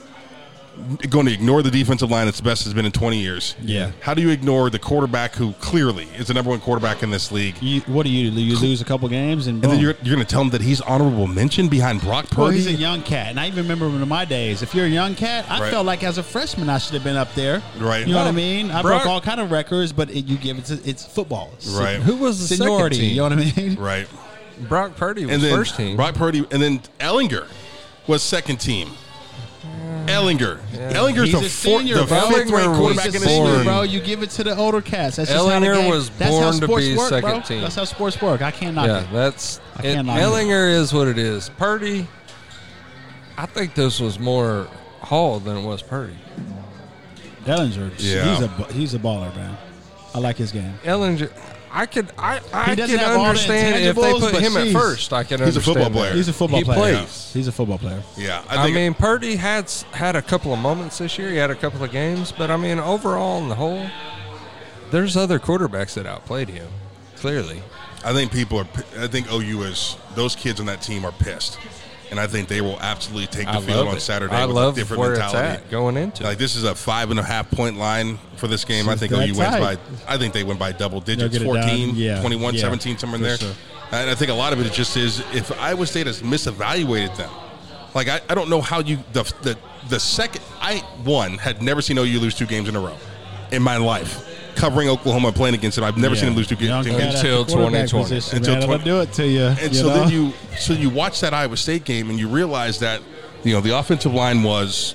[1.09, 3.55] going to ignore the defensive line that's the best has been in 20 years?
[3.61, 3.91] Yeah.
[4.01, 7.31] How do you ignore the quarterback who clearly is the number one quarterback in this
[7.31, 7.61] league?
[7.61, 8.41] you, what do you do?
[8.41, 10.61] You lose a couple games and, And then you're, you're going to tell him that
[10.61, 12.41] he's honorable mention behind Brock Purdy?
[12.41, 14.61] Well, he's a young cat, and I even remember in my days.
[14.61, 15.71] If you're a young cat, I Right.
[15.71, 17.61] felt like as a freshman I should have been up there.
[17.77, 18.07] Right.
[18.07, 18.71] You know what I mean?
[18.71, 21.51] I Brock- broke all kind of records, but it, you give it to, it's football.
[21.57, 21.97] It's Right.
[22.01, 22.95] Who was the Seniority.
[22.95, 23.09] second team?
[23.15, 23.75] You know what I mean?
[23.79, 24.07] right.
[24.69, 25.95] Brock Purdy was And then first team.
[25.95, 27.47] Brock Purdy, and then Ehlinger
[28.07, 28.89] was second team.
[30.07, 30.59] Ehlinger.
[30.91, 32.19] Ehlinger's He's the, a four, senior, the bro.
[32.29, 33.65] fifth ranked Ehlinger quarterback He's in a this senior, league.
[33.65, 33.81] bro.
[33.83, 35.15] You give it to the older cats.
[35.17, 35.89] That's just how the Ehlinger game.
[35.89, 37.41] was That's how born to sports be work, second bro.
[37.41, 37.61] team.
[37.61, 38.41] That's how sports work.
[38.41, 39.13] I can't knock yeah, it.
[39.13, 40.19] that's I it, can't knock.
[40.19, 41.49] Ehlinger is what it is.
[41.49, 42.07] Purdy,
[43.37, 44.67] I think this was more
[45.01, 46.17] Hall than it was Purdy.
[47.45, 48.35] Ehlinger, Yeah.
[48.35, 49.57] he's a he's a baller, man.
[50.13, 50.73] I like his game.
[50.83, 51.31] Ehlinger,
[51.73, 54.57] I could I I He doesn't could have all the understand if they put him
[54.57, 55.13] at first.
[55.13, 55.97] I can He's a understand football that.
[55.97, 56.13] player.
[56.13, 56.95] He's a football He player.
[56.97, 57.31] plays.
[57.33, 58.03] He's a football player.
[58.17, 61.29] Yeah, I I, mean, Purdy had had a couple of moments this year.
[61.29, 63.85] He had a couple of games, but I mean, overall, in the whole,
[64.91, 66.67] there's other quarterbacks that outplayed him.
[67.15, 67.61] Clearly,
[68.03, 68.67] I think people are.
[68.97, 71.57] I think OU is those kids on that team are pissed,
[72.11, 74.01] and I think they will absolutely take the I field on it.
[74.01, 75.37] Saturday I with love a different where mentality.
[75.55, 76.23] it's at going into.
[76.23, 78.87] Like this is a five and a half point line for this game.
[78.89, 79.59] I think OU wins tight.
[79.59, 79.77] by.
[80.07, 81.95] I think they win by double digits, get it 14.
[81.95, 82.19] Yeah.
[82.21, 83.37] 21, Yeah, 17, somewhere in for there.
[83.37, 83.53] sure.
[83.93, 87.29] And I think a lot of it just is if Iowa State has misevaluated them.
[87.95, 89.57] Like I, I don't know how you the the
[89.89, 92.95] the second I one had never seen OU lose two games in a row
[93.51, 94.27] in my life.
[94.61, 96.21] Covering Oklahoma and playing against them, I've never Yeah.
[96.21, 96.85] seen them lose two, games.
[96.85, 97.15] two cat games.
[97.15, 98.03] at the Until quarterback 2020.
[98.15, 98.63] position, Until man.
[98.67, 99.43] 20 do it to you.
[99.45, 99.93] And you so know?
[99.95, 103.01] then you so you watch that Iowa State game and you realize that
[103.43, 104.93] you know the offensive line was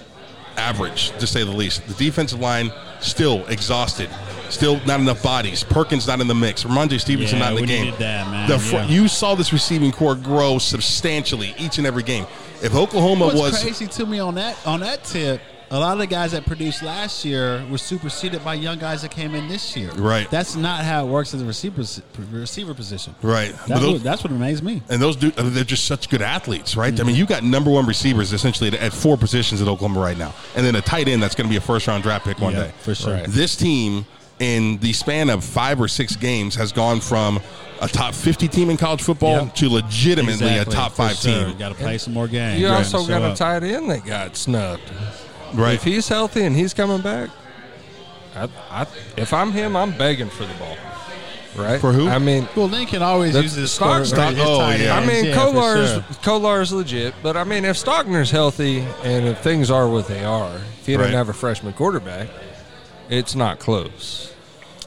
[0.57, 1.87] average to say the least.
[1.89, 4.09] The defensive line still exhausted,
[4.51, 5.65] still not enough bodies.
[5.65, 6.63] Perkins not in the mix.
[6.65, 7.85] Rhamondre Stevenson Yeah, not in the we game.
[7.87, 8.49] needed that, man.
[8.49, 8.87] The fr- Yeah.
[8.89, 12.27] You saw this receiving core grow substantially each and every game.
[12.63, 15.99] If Oklahoma What's was crazy to me on that on that tip, a lot of
[15.99, 19.77] the guys that produced last year were superseded by young guys that came in this
[19.77, 19.91] year.
[19.93, 20.31] Right.
[20.31, 21.83] That's not how it works as the receiver
[22.31, 23.15] receiver position.
[23.23, 24.83] right, That's, those- what, that's what amazed me.
[24.89, 26.93] and those dude, they're just such good athletes, right?
[26.93, 27.21] I mean, mm-hmm.
[27.21, 30.65] you got number one receivers essentially at- at four positions at Oklahoma right now, and
[30.65, 32.65] then a tight end that's going to be a first round draft pick one Yeah,
[32.65, 33.15] day for sure.
[33.15, 33.27] Right.
[33.29, 34.07] This team,
[34.39, 37.41] in the span of five or six games, has gone from
[37.81, 39.55] a top fifty team in college football Yep.
[39.57, 41.33] to legitimately Exactly, a top five sure.
[41.33, 41.49] team.
[41.49, 42.61] You got to play some more games.
[42.61, 43.33] you also got a up.
[43.33, 44.83] Uh, tight end that got snubbed.
[45.55, 45.75] Right.
[45.75, 47.31] If he's healthy and he's coming back,
[48.35, 50.77] I, I, if I'm him, I'm begging for the ball.
[51.57, 51.81] Right?
[51.81, 52.07] For who?
[52.09, 54.95] I mean, Well, they can always The use his stock- stock- oh, tight yeah.
[54.97, 56.03] I mean, yeah, for Kolar's sure.
[56.23, 60.55] Kolar's legit, but I mean, if Stogner's healthy and if things are what they are,
[60.81, 61.05] if he Right.
[61.05, 62.29] doesn't have a freshman quarterback,
[63.09, 64.35] it's not close.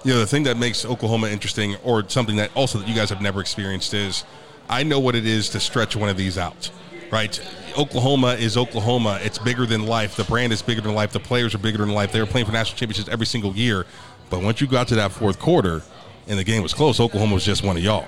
[0.04, 3.10] You know, the thing that makes Oklahoma interesting, or something that also that you guys
[3.10, 4.24] have never experienced, is
[4.70, 6.70] I know what it is to stretch one of these out,
[7.12, 7.40] right?
[7.78, 9.20] Oklahoma is Oklahoma.
[9.22, 10.16] It's bigger than life.
[10.16, 11.12] The brand is bigger than life.
[11.12, 12.12] The players are bigger than life.
[12.12, 13.86] They were playing for national championships every single year.
[14.30, 15.82] But once you got to that fourth quarter
[16.28, 18.06] and the game was close, Oklahoma was just one of y'all,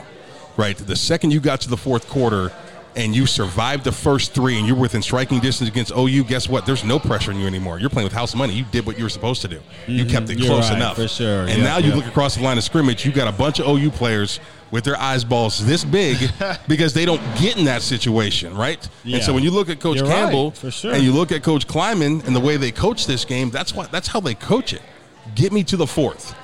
[0.57, 0.77] right?
[0.77, 2.51] The second you got to the fourth quarter
[2.95, 6.65] and you survived the first three and you're within striking distance against OU, guess what?
[6.65, 7.79] There's no pressure on you anymore.
[7.79, 8.53] You're playing with house money.
[8.53, 9.61] You did what you were supposed to do.
[9.87, 10.39] You kept it Mm-hmm.
[10.43, 10.97] You're close right, enough.
[10.97, 11.41] for sure.
[11.41, 11.95] And Yeah, now you yeah.
[11.95, 14.39] look across the line of scrimmage, you got a bunch of OU players
[14.71, 16.17] with their eyes balls this big
[16.67, 18.87] because they don't get in that situation, right?
[19.03, 19.17] Yeah.
[19.17, 20.93] And so when you look at Coach You're right, Campbell for sure.
[20.93, 23.91] and you look at Coach Kleiman and the way they coach this game, that's what
[23.91, 24.81] that's how they coach it.
[25.35, 26.35] Get me to the fourth.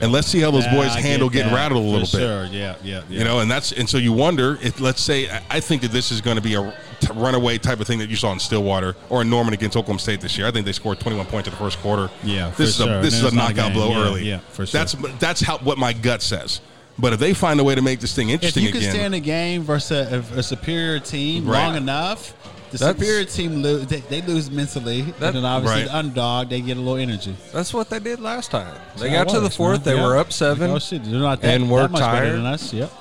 [0.00, 2.08] And let's see how those Yeah, boys I handle get getting rattled a little bit.
[2.10, 3.18] Sure, yeah, yeah, yeah.
[3.18, 6.12] You know, and that's and so you wonder if let's say I- think that this
[6.12, 8.94] is going to be a t- runaway type of thing that you saw in Stillwater
[9.08, 10.46] or in Norman against Oklahoma State this year.
[10.46, 12.08] I think they scored 21 points in the first quarter.
[12.22, 12.98] Yeah, for this is sure.
[13.00, 14.28] a this is a not a knockout blow Yeah, early.
[14.28, 14.78] yeah, for sure.
[14.78, 16.60] That's that's how what my gut says.
[17.00, 18.94] But if they find a way to make this thing interesting, if you can again,
[18.94, 21.66] stand a game versus a, a superior team Right.
[21.66, 22.34] long enough,
[22.70, 23.86] The That's- superior team lose.
[23.86, 25.88] They, they lose mentally, That- and then obviously Right.
[25.90, 27.34] the underdog they get a little energy.
[27.52, 28.72] That's what they did last time.
[28.96, 29.84] They That's how got it to the fourth.
[29.84, 29.96] man.
[29.96, 30.06] They Yeah.
[30.06, 30.68] were up seven.
[30.68, 32.72] Like, oh shit, they're not that, And we're that much better than us.
[32.72, 32.92] Yep.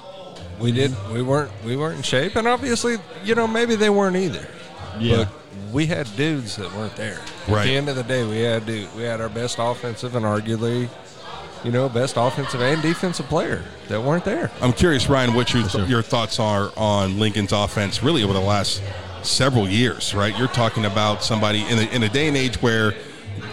[0.60, 0.94] We did.
[1.14, 1.52] We weren't.
[1.64, 4.48] We weren't in shape, and obviously, you know, maybe they weren't either.
[5.00, 5.18] Yeah.
[5.18, 5.28] But
[5.72, 7.20] we had dudes that weren't there.
[7.48, 7.60] Right.
[7.62, 10.26] At the end of the day, we had dude, we had our best offensive and
[10.26, 10.90] arguably,
[11.63, 14.52] you know, best offensive and defensive player that weren't there.
[14.62, 18.82] I'm curious, Ryan, what your your thoughts are on Lincoln's offense, really over the last
[19.24, 20.13] several years.
[20.13, 22.93] Right, you're talking about somebody in a, in a day and age where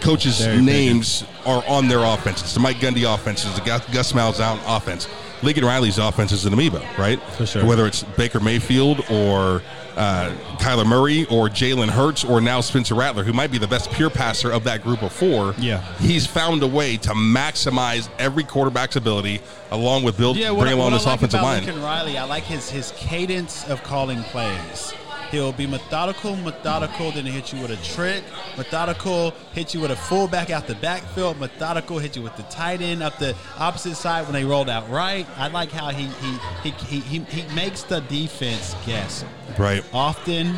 [0.01, 0.65] coaches' Very big.
[0.65, 2.41] names are on their offense.
[2.41, 3.45] It's the Mike Gundy offense.
[3.45, 5.07] It's the Gus, Gus Malzahn offense.
[5.43, 7.21] Lincoln Riley's offense is an amoeba, right?
[7.33, 7.65] For sure.
[7.65, 9.61] Whether it's Baker Mayfield or
[9.95, 13.91] uh, Kyler Murray or Jalen Hurts or now Spencer Rattler, who might be the best
[13.91, 15.53] pure passer of that group of four.
[15.59, 15.81] Yeah.
[15.99, 20.73] he's found a way to maximize every quarterback's ability, along with build, Yeah, what, bring
[20.73, 21.65] I- along what this I like offensive about line.
[21.65, 24.93] Lincoln Riley, I like his his cadence of calling plays.
[25.31, 28.23] He'll be methodical, methodical, then he'll hit you with a trick.
[28.57, 31.39] Methodical, hit you with a fullback out the backfield.
[31.39, 34.89] Methodical, hit you with the tight end up the opposite side when they rolled out
[34.89, 35.27] right.
[35.37, 39.25] I like how he he he he, he, he makes the defense guess
[39.57, 39.83] Right.
[39.93, 40.55] often,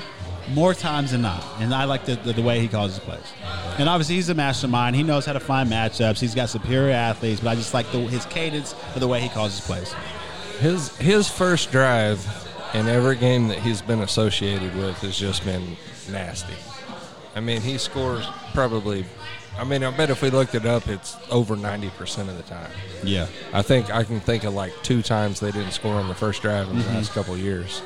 [0.54, 1.44] more times than not.
[1.60, 3.22] And I like the, the, the way he calls his plays.
[3.78, 4.96] And obviously, he's a mastermind.
[4.96, 6.20] He knows how to find matchups.
[6.20, 9.30] He's got superior athletes, but I just like the, his cadence of the way he
[9.30, 9.94] calls his plays.
[10.60, 12.20] His his first drive
[12.74, 15.76] in every game that he's been associated with has just been
[16.12, 16.54] nasty.
[17.36, 19.06] I mean, he scores probably.
[19.58, 22.44] I mean, I bet if we looked it up, it's over ninety percent of the
[22.44, 22.72] time.
[23.04, 23.28] Yeah.
[23.54, 26.42] I think I can think of like two times they didn't score on the first
[26.42, 26.96] drive in the mm-hmm.
[26.96, 27.82] last couple of years.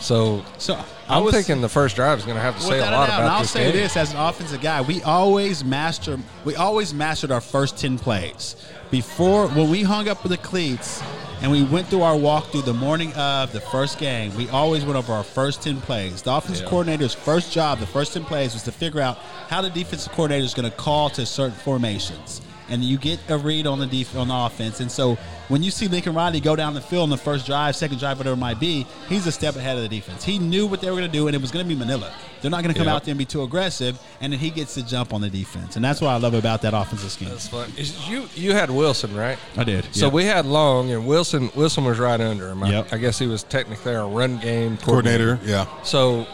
[0.00, 2.82] So, So I'm was- thinking the first drive is going to have to say a
[2.82, 3.82] lot doubt, about and I'll this say game.
[3.82, 8.54] this as an offensive guy, we always master we always mastered our first ten plays.
[8.90, 11.02] Before when we hung up with the cleats
[11.40, 14.96] and we went through our walkthrough the morning of the first game, we always went
[14.96, 16.22] over our first ten plays.
[16.22, 16.70] The offensive Yeah.
[16.70, 20.44] coordinator's first job, the first ten plays, was to figure out how the defensive coordinator
[20.44, 22.40] is going to call to certain formations.
[22.70, 25.14] And you get a read on the def- on the offense, and so
[25.48, 28.18] when you see Lincoln Riley go down the field in the first drive, second drive,
[28.18, 30.22] whatever it might be, he's a step ahead of the defense.
[30.22, 32.12] He knew what they were going to do, and it was going to be Manila.
[32.42, 32.94] They're not going to come Yep.
[32.96, 35.76] out there and be too aggressive, and then he gets to jump on the defense,
[35.76, 37.30] and that's what I love about that offensive scheme.
[37.30, 37.72] That's fun.
[37.78, 39.38] Is- You you had Wilson right?
[39.56, 39.86] I did.
[39.94, 41.50] So we had Long and Wilson.
[41.54, 42.62] Wilson was right under him.
[42.62, 42.92] I, Yep.
[42.92, 45.64] I guess he was technically our run game Coordinator, yeah.
[45.84, 46.26] So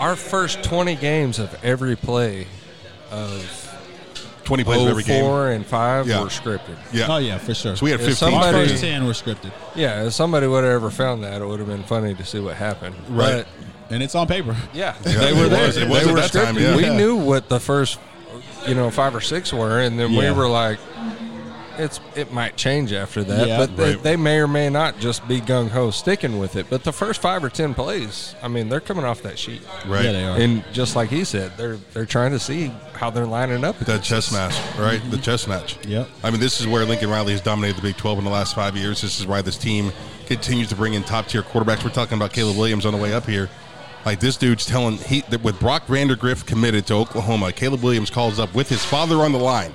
[0.00, 2.48] our first 20 games of every play
[3.12, 3.59] of
[4.44, 5.22] 20 plays of every game.
[5.24, 6.20] 04 and 5 Yeah.
[6.20, 6.76] were scripted.
[6.92, 7.06] Yeah.
[7.08, 7.76] Oh yeah, for sure.
[7.76, 10.72] So we had If 15 somebody- first ten were scripted, Yeah, if somebody would have
[10.72, 12.94] ever found that, it would have been funny to see what happened.
[13.08, 13.44] Right.
[13.44, 14.56] But, and it's on paper.
[14.72, 15.66] yeah, Yeah, they were it there.
[15.66, 15.76] was.
[15.76, 16.60] It they were that time, scripted.
[16.60, 16.76] yeah.
[16.76, 16.96] We Yeah.
[16.96, 17.98] knew what the first,
[18.66, 20.78] you know, five or six were, and then we were like,
[21.80, 23.58] it's it might change after that, Yeah.
[23.58, 24.02] but they, Right.
[24.02, 26.66] they may or may not just be gung ho sticking with it.
[26.70, 30.04] But the first five or ten plays, I mean, they're coming off that sheet, Right.
[30.04, 30.36] Yeah, they are.
[30.36, 33.78] and just like he said, they're they're trying to see how they're lining up.
[33.80, 35.00] That chess match, right?
[35.10, 35.20] The mm-hmm.
[35.22, 35.78] chess match.
[35.86, 36.08] Yep.
[36.22, 38.54] I mean, this is where Lincoln Riley has dominated the Big 12 in the last
[38.54, 39.00] five years.
[39.00, 39.92] This is why this team
[40.26, 41.82] continues to bring in top tier quarterbacks.
[41.82, 43.48] We're talking about Caleb Williams on the way up here.
[44.04, 48.38] Like this dude's telling he that with Brock Vandagriff committed to Oklahoma, Caleb Williams calls
[48.38, 49.74] up with his father on the line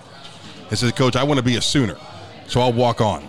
[0.70, 1.98] and says, "Coach, I want to be a Sooner,
[2.48, 3.28] so I'll walk on."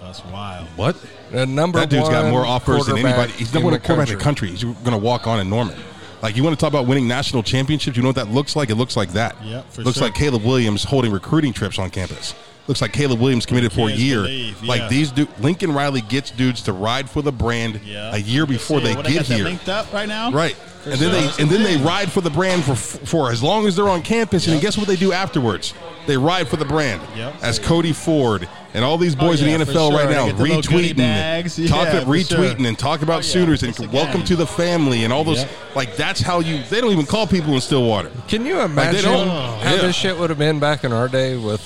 [0.00, 0.66] That's wild.
[0.76, 0.96] What?
[1.30, 3.32] The number That dude's got more offers than anybody.
[3.32, 4.48] He's in number one the quarterback in the country.
[4.48, 5.76] He's going to walk on in Norman.
[6.22, 7.96] Like you want to talk about winning national championships?
[7.96, 8.70] You know what that looks like?
[8.70, 9.36] It looks like that.
[9.42, 10.08] Yeah, for looks sure.
[10.08, 12.34] like Caleb Williams holding recruiting trips on campus.
[12.70, 14.22] Looks like Caleb Williams committed for a year.
[14.22, 14.88] believe, Like yeah.
[14.88, 18.14] these, du- Lincoln Riley gets dudes to ride for the brand Yeah.
[18.14, 19.42] a year before they What, get got here.
[19.42, 20.30] linked up right now.
[20.30, 20.54] Right.
[20.54, 23.66] For and then they and then they ride for the brand for for as long
[23.66, 24.46] as they're on campus.
[24.46, 25.74] And guess what they do afterwards?
[26.06, 27.02] They ride for the brand.
[27.16, 27.34] Yep.
[27.42, 29.98] As Cody Ford and all these oh, boys Oh, yeah, in the NFL sure.
[29.98, 31.56] right now get the little goodie retweeting, bags.
[31.68, 32.38] talk Yeah, up, for sure.
[32.38, 33.32] retweeting and talk about Oh, yeah.
[33.32, 35.38] Sooners and It's welcome to the family and all those.
[35.38, 35.50] Yep.
[35.74, 36.62] Like that's how you.
[36.70, 38.12] They don't even call people in Stillwater.
[38.28, 39.76] Can you they imagine don't- how oh, yeah.
[39.78, 41.60] this shit would have been back in our day with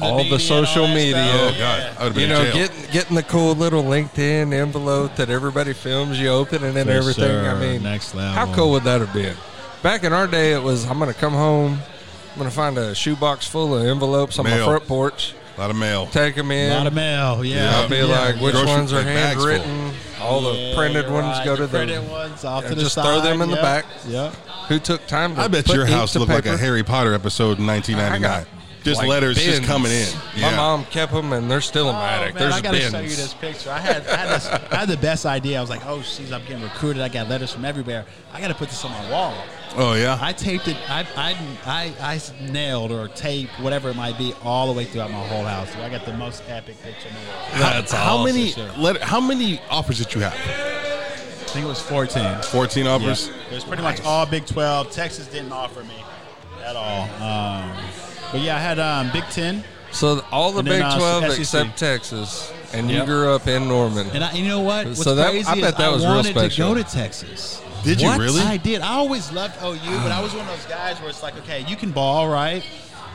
[0.00, 1.12] all media the social all media?
[1.14, 1.54] stuff.
[1.54, 5.16] Oh God, I would have been You know, getting getting the cool little LinkedIn envelope
[5.16, 7.46] that everybody films you open and then For everything.
[7.46, 9.36] I mean, Next How cool would that have been?
[9.82, 11.78] Back in our day, it was I'm going to come home,
[12.32, 14.58] I'm going to find a shoebox full of envelopes on Mail.
[14.60, 16.06] my front porch, a lot of mail.
[16.06, 16.70] take them in.
[16.72, 17.44] A lot of mail.
[17.44, 17.80] Yeah.
[17.80, 18.04] I'll be Yeah.
[18.04, 19.50] like, which Grocery- ones are like bags full.
[19.50, 19.92] handwritten?
[20.20, 21.44] All the Yeah, printed ones right.
[21.44, 21.78] go to the the.
[21.78, 23.04] printed ones off Yeah, to the just side.
[23.04, 23.84] throw them in the back.
[24.06, 24.34] Yep.
[24.68, 26.56] Who took time to I bet your house looked like a?
[26.56, 28.46] Harry Potter episode in 1999.
[28.84, 30.08] Just Like letters just coming in.
[30.40, 32.34] My mom kept them, and they're still in my Oh, attic.
[32.34, 32.90] man, There's I gotta bins.
[32.92, 33.70] show you this picture.
[33.70, 35.58] I had I had, this, I had the best idea.
[35.58, 37.00] I was like, oh, jeez, I'm getting recruited.
[37.00, 38.04] I got letters from everywhere.
[38.32, 39.34] I got to put this on my wall.
[39.76, 40.18] Oh yeah.
[40.20, 40.76] I taped it.
[40.90, 45.10] I, I, I, I nailed or taped whatever it might be all the way throughout
[45.10, 45.72] my whole house.
[45.72, 47.72] So I got the most epic picture in the world.
[47.72, 48.34] That's how awesome.
[48.36, 48.68] many Sure.
[48.76, 50.34] letter, how many offers did you have?
[50.34, 52.42] I think it was 14.
[52.42, 53.28] 14 offers.
[53.28, 53.34] Yeah.
[53.50, 54.90] It was pretty much all Big 12.
[54.90, 56.02] Texas didn't offer me
[56.64, 57.02] at all.
[57.22, 57.72] Um,
[58.32, 59.62] but yeah, I had um, Big 10.
[59.92, 61.38] So all the And then, Big uh, 12 SEC.
[61.40, 63.06] except Texas, and you Yep.
[63.06, 64.08] grew up in Norman.
[64.14, 64.86] And I, you know what?
[64.86, 66.68] What's So that- crazy I bet is that I was real wanted to special.
[66.74, 67.60] go to Texas.
[67.84, 68.18] Did you What?
[68.20, 68.40] really?
[68.40, 68.80] I did.
[68.80, 71.64] I always loved OU, but I was one of those guys where it's like, okay,
[71.68, 72.62] you can ball, right?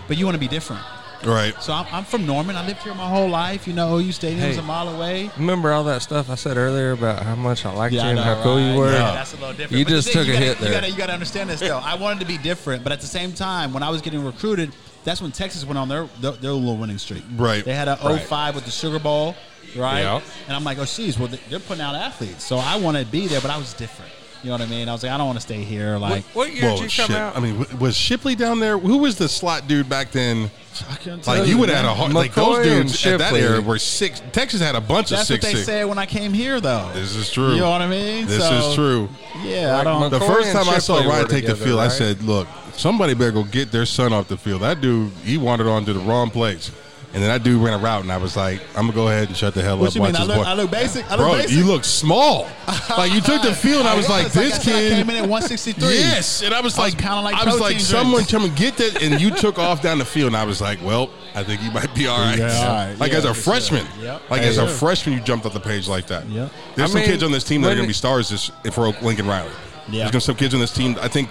[0.08, 0.84] But you want to be different.
[1.26, 1.56] Right.
[1.64, 2.56] So I'm, I'm from Norman.
[2.56, 3.66] I lived here my whole life.
[3.68, 4.60] You know, OU Stadium's Hey.
[4.60, 5.32] a mile away.
[5.36, 8.18] Remember all that stuff I said earlier about how much I liked you I and
[8.18, 8.72] know, how cool right?
[8.72, 8.92] you were?
[8.92, 9.72] Yeah, that's a little different.
[9.72, 10.72] You But the just thing, took a gotta- hit there.
[10.74, 11.80] Gotta, you gotta understand this though.
[11.84, 14.72] I wanted to be different, but at the same time, when I was getting recruited,
[15.08, 17.24] that's when Texas went on their their, their little winning streak.
[17.38, 17.64] Right.
[17.64, 18.22] They had a Right.
[18.22, 19.36] 05 with the Sugar Bowl,
[19.76, 20.02] right?
[20.02, 20.22] Yeah.
[20.48, 23.28] And I'm like, oh, geez, well, they're putting out athletes, so I wanted to be
[23.28, 24.12] there, but I was different.
[24.44, 24.88] You know what I mean?
[24.88, 25.98] I was like, I don't want to stay here.
[25.98, 27.16] Like, what year Whoa, did you come shit.
[27.16, 27.36] out?
[27.36, 28.78] I mean, w- was Shipley down there?
[28.78, 30.50] Who was the slot dude back then?
[30.90, 33.18] I couldn't tell Like you would have had a hard, like those and dudes at
[33.18, 33.42] that Shipley.
[33.42, 34.22] era were six.
[34.32, 35.66] Texas had a bunch That's of six what they six.
[35.66, 36.92] said when I came here, though.
[36.94, 37.54] This is true.
[37.56, 38.28] You know what I mean?
[38.28, 39.10] This So, is true.
[39.44, 40.12] Yeah, I Like don't.
[40.12, 41.84] The McCoy first and time I saw Shipley Ryan were take the together, field, I
[41.86, 41.92] right?
[41.92, 45.68] said, "Look, somebody better go get their son off the field." That dude, he wandered
[45.68, 46.70] onto the wrong place,
[47.14, 49.30] and then that dude ran a route, and I was like, "I'm gonna go ahead
[49.30, 50.22] and shut the hell What up." you watch mean?
[50.22, 50.44] I look, boy.
[50.44, 51.06] I look basic.
[51.10, 51.52] I look Bro, basic.
[51.52, 52.48] you look small.
[52.98, 54.92] like you took the field, and I oh, was like, "This I said, I kid."
[54.98, 55.90] came in at 163.
[55.90, 58.44] Yes, and I was like, was like, pounding like I was like, protein someone come
[58.44, 61.10] and get that, and you took off down the field, and I was like, well,
[61.34, 62.38] I think you might be all right.
[62.38, 62.96] Yeah, all right.
[63.00, 63.54] Like Yeah, as a for sure.
[63.54, 64.30] freshman, Yep.
[64.30, 66.28] like Hey, as a freshman, you jumped off the page like that.
[66.28, 66.52] Yep.
[66.76, 68.52] There's I some mean, kids on this team that are going to be stars this
[68.74, 69.50] for Lincoln Riley.
[69.90, 70.00] Yeah.
[70.00, 70.98] There's going to some kids on this team.
[71.02, 71.30] I think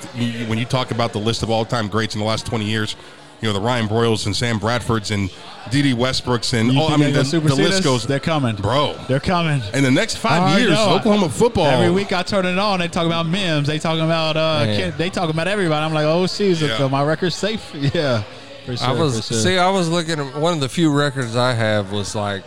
[0.48, 2.96] when you talk about the list of all-time greats in the last 20 years,
[3.40, 5.30] you know the Ryan Broyles and Sam Bradfords and
[5.70, 8.06] Dede Westbrooks and You oh, I mean the, gonna the list goes.
[8.06, 8.96] They're coming, Bro.
[9.08, 9.62] They're coming.
[9.74, 10.94] In the next five years, know.
[10.94, 11.66] Oklahoma football.
[11.66, 13.66] Every week I turn it on, they talk about Mims.
[13.66, 14.76] They talking about uh, Man.
[14.76, 15.84] kid, they talking about everybody.
[15.84, 16.88] I'm like, oh, she's Yeah.
[16.88, 17.74] my record's safe.
[17.94, 18.22] Yeah,
[18.64, 18.88] for sure.
[18.88, 19.42] I was for sure.
[19.42, 19.58] see.
[19.58, 22.42] I was looking at one of the few records I have was like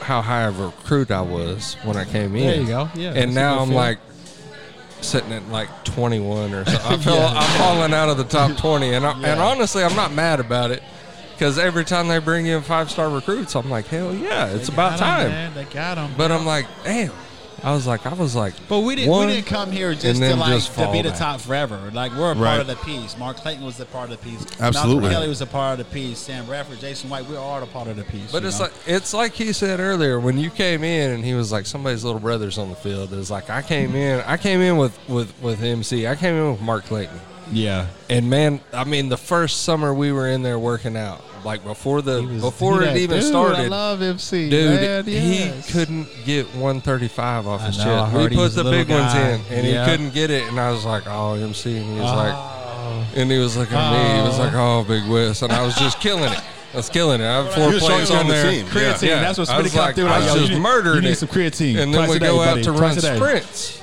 [0.00, 2.46] how high of a recruit I was when I came in.
[2.46, 2.88] There you go.
[2.94, 3.76] Yeah, and now I'm feel.
[3.76, 3.98] like
[5.04, 6.92] sitting at like 21 or something.
[6.92, 7.32] I feel Yeah.
[7.34, 10.70] I'm falling out of the top 20, and I, and honestly, I'm not mad about
[10.70, 10.82] it
[11.32, 14.98] because every time they bring in five star recruits, I'm like, hell yeah, it's about
[14.98, 15.54] time.
[15.54, 16.12] They got them.
[16.16, 17.12] But I'm like, damn.
[17.64, 19.10] I was like, I was like, But we didn't.
[19.10, 21.18] one, we didn't come here just to like just to be the back.
[21.18, 21.90] top forever.
[21.94, 22.58] Like we're a Right.
[22.58, 23.16] part of the piece.
[23.16, 24.44] Mark Clayton was a part of the piece.
[24.60, 24.94] Absolutely.
[24.96, 26.18] Malcolm Kelly was a part of the piece.
[26.18, 28.30] Sam Bradford, Jason White, we are all a part of the piece.
[28.30, 28.66] But it's know?
[28.66, 32.04] like it's like he said earlier when you came in and he was like somebody's
[32.04, 33.12] little brother's on the field.
[33.14, 36.06] It's like I came in, I came in with with with MC.
[36.06, 37.18] I came in with Mark Clayton,
[37.50, 37.86] yeah.
[38.10, 42.02] and man, I mean the first summer we were in there working out, like before
[42.02, 43.70] the was- before it that even dude, I started.
[43.70, 48.14] love MC, Dude, man, he couldn't get 135 off his know, chest.
[48.14, 49.84] We he put the little big ones in, and Yeah.
[49.84, 50.48] he couldn't get it.
[50.48, 53.04] And I was like, "Oh, MC," and he was like, Oh.
[53.16, 54.20] and he was looking oh, at me.
[54.22, 56.40] He was like, "Oh, Big Wes," and I was just killing it.
[56.72, 57.24] I was killing it.
[57.24, 58.50] I have four You plays on the there.
[58.50, 58.66] team.
[58.66, 59.20] Creatine, Yeah.
[59.20, 60.06] that's what I Smitty was like, through.
[60.08, 61.18] I was just you need- murdering You need it.
[61.18, 61.78] some creatine.
[61.78, 62.62] And then Twice we day, go out buddy.
[62.64, 63.80] to Twice run sprints,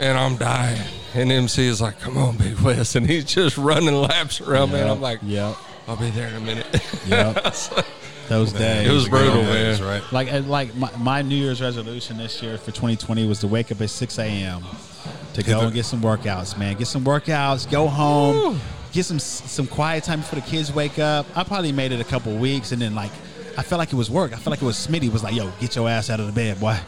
[0.00, 0.80] and I'm dying.
[1.14, 4.80] And MC is like, "Come on, Big Wes," and he's just running laps around me.
[4.80, 5.54] And I'm like, yeah,
[5.86, 6.66] "I'll be there in a minute."
[7.06, 7.32] yeah.
[8.28, 8.88] Those days.
[8.88, 10.00] It was brutal, old days, man.
[10.00, 10.12] right?
[10.12, 13.70] Like, uh, like my, my New Year's resolution this year for 2020 was to wake
[13.70, 14.62] up at 6 a.m.
[15.34, 16.76] to go and get some workouts, man.
[16.76, 18.60] Get some workouts, go home,
[18.92, 21.26] get some some quiet time before the kids wake up.
[21.36, 23.12] I probably made it a couple weeks, and then like
[23.58, 24.32] I felt like it was work.
[24.32, 26.32] I felt like it was Smitty was like, "Yo, get your ass out of the
[26.32, 26.78] bed, boy."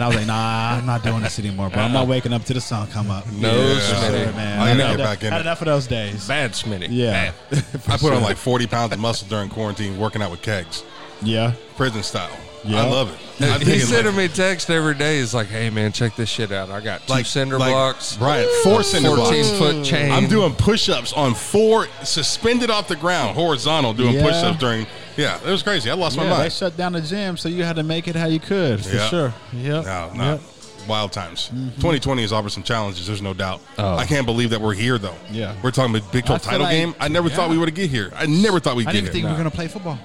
[0.00, 1.82] And I was like, "Nah, I'm not doing this anymore, bro.
[1.82, 3.74] I'm not waking up to the sun come up." No, Yeah.
[3.74, 4.24] For Smitty.
[4.24, 4.58] sure, man.
[4.58, 5.40] Oh, I had gotta get enough- back in had it.
[5.42, 6.26] enough of those days.
[6.26, 6.86] Bad Smitty.
[6.90, 7.32] Yeah,
[7.86, 10.84] I put on like 40 pounds of muscle during quarantine working out with kegs,
[11.20, 11.52] yeah.
[11.76, 12.30] prison style.
[12.64, 12.82] Yeah.
[12.82, 13.42] I love it.
[13.42, 15.18] I He think sending like, me text every day.
[15.18, 16.68] He's like, "Hey man, check this shit out.
[16.70, 19.30] I got two like cinder like, blocks, Brian, four cinder blocks.
[19.30, 20.12] fourteen foot chain.
[20.12, 24.22] I'm doing push-ups on four suspended off the ground, horizontal, doing Yeah.
[24.24, 24.86] push-ups during.
[25.16, 25.90] Yeah, it was crazy.
[25.90, 26.52] I lost my Yeah, they mind.
[26.52, 29.08] shut down the gym, so you had to make it how you could, for Yeah.
[29.08, 29.34] sure.
[29.54, 29.84] Yep.
[29.86, 30.24] No, no.
[30.32, 30.40] Yep.
[30.88, 31.50] Wild times.
[31.54, 31.68] Mm-hmm.
[31.76, 33.06] 2020 has offered some challenges.
[33.06, 33.60] There's no doubt.
[33.78, 33.96] Oh.
[33.96, 35.14] I can't believe that we're here though.
[35.30, 35.54] Yeah.
[35.62, 36.94] we're talking about Big 12 I feel title like- game.
[37.00, 37.52] I never thought Yeah.
[37.52, 38.12] we would get here.
[38.16, 39.12] I never thought we'd I get didn't here.
[39.12, 39.98] think we were going to play football.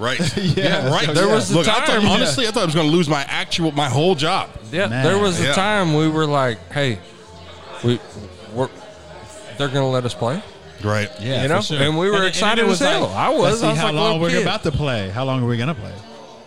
[0.00, 0.18] Right.
[0.56, 0.88] Yeah.
[0.90, 1.06] Right.
[1.14, 2.06] There was the Look, I thought, time.
[2.06, 4.48] honestly, I thought I was going to lose my actual, my whole job.
[4.72, 5.04] Yeah, Man.
[5.04, 5.52] there was a Yeah.
[5.52, 6.98] time we were like, "Hey,
[7.84, 8.00] we,
[8.54, 8.68] we're,
[9.58, 10.42] they're gonna let us play."
[10.82, 11.10] Right.
[11.20, 11.60] Yeah, You know?
[11.60, 11.78] sure.
[11.82, 13.06] And we were it excited was as hell.
[13.08, 13.40] I was.
[13.42, 14.42] Let's see I was how like long we're kid.
[14.42, 15.10] about to play.
[15.10, 15.92] How long are we gonna play?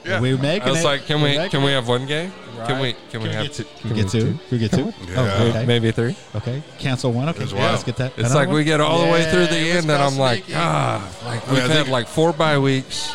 [0.05, 0.19] Yeah.
[0.19, 0.85] We making I was it.
[0.85, 1.37] like, "Can We're we?
[1.37, 2.33] making Can we have one game?
[2.65, 2.95] Can we?
[3.11, 3.63] Can we have get two?
[3.81, 4.19] Can we get two?
[4.19, 4.93] Can we get two?
[5.07, 5.13] Yeah.
[5.39, 5.65] Oh, okay.
[5.65, 6.15] Maybe three.
[6.35, 6.61] Okay.
[6.79, 7.29] Cancel one.
[7.29, 7.45] Okay.
[7.45, 8.11] Yeah, let's get that.
[8.17, 11.07] It's another like we get all the way through the end, and I'm like, ah,
[11.25, 13.13] like we've I had like four bye weeks,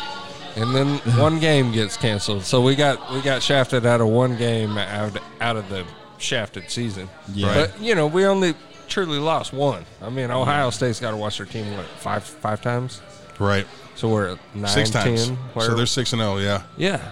[0.59, 2.43] and then one game gets canceled.
[2.43, 5.85] So we got we got shafted out of one game out out of the
[6.17, 7.09] shafted season.
[7.33, 7.53] Yeah.
[7.53, 8.53] But you know, we only
[8.87, 9.85] truly lost one.
[10.01, 13.01] I mean, Ohio State's got to watch their team what five five times.
[13.39, 13.65] Right.
[13.95, 15.27] So we're at nine, Six times.
[15.27, 16.37] 10, so they're six and zero.
[16.37, 16.63] Yeah.
[16.77, 17.11] yeah.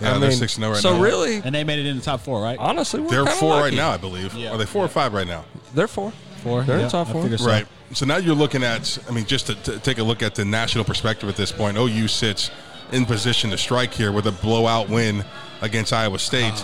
[0.00, 1.02] Yeah, I they're mean, 6-0 right so now.
[1.02, 2.58] really, And they made it in the top four, right?
[2.58, 4.34] honestly, we're They're kinda four right now, I believe.
[4.34, 4.50] Yeah.
[4.50, 5.44] Are they four or five right now?
[5.72, 6.12] They're four.
[6.42, 6.64] Four.
[6.64, 7.28] They're yeah, in top four.
[7.38, 7.46] so.
[7.46, 7.64] Right.
[7.92, 10.44] So now you're looking at, I mean, just to, to take a look at the
[10.44, 12.50] national perspective at this point, OU sits
[12.94, 15.24] in position to strike here with a blowout win
[15.60, 16.54] against Iowa State.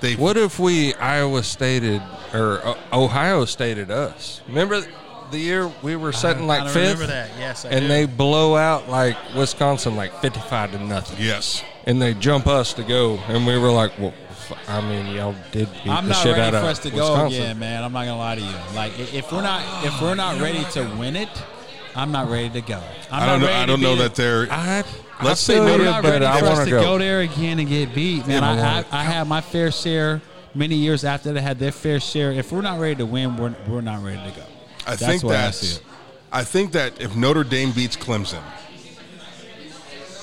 [0.00, 2.02] They What if we Iowa stated
[2.34, 4.42] or uh, Ohio stated us?
[4.48, 4.82] Remember
[5.30, 7.30] the year we were setting like kinda fifth, remember that.
[7.38, 7.88] Yes, I and do.
[7.88, 12.82] they blow out like Wisconsin like fifty-five to nothing, yes, and they jump us to
[12.82, 16.22] go, and we were like, well, f- I mean, y'all did beat I'm the not
[16.22, 17.42] shit ready out for of us to go Wisconsin.
[17.42, 17.82] again, man.
[17.82, 18.54] I'm not gonna lie to you.
[18.74, 21.30] Like if we're not if we're not ready to win it,
[21.96, 22.80] I'm not ready to go.
[23.10, 23.46] I'm I don't not know.
[23.46, 24.46] ready I don't know that they're.
[24.50, 24.84] I,
[25.22, 26.80] Let's I say feel Notre- I'm you, but ready I want to go.
[26.82, 26.98] go.
[26.98, 28.44] there again and get beat, man.
[28.44, 30.20] I I, I, I had my fair share
[30.54, 32.32] many years after they had their fair share.
[32.32, 34.44] If we're not ready to win, we're, we're not ready to go.
[34.86, 35.76] I That's think I that's.
[35.78, 35.82] it.
[36.32, 38.42] I think that if Notre Dame beats Clemson,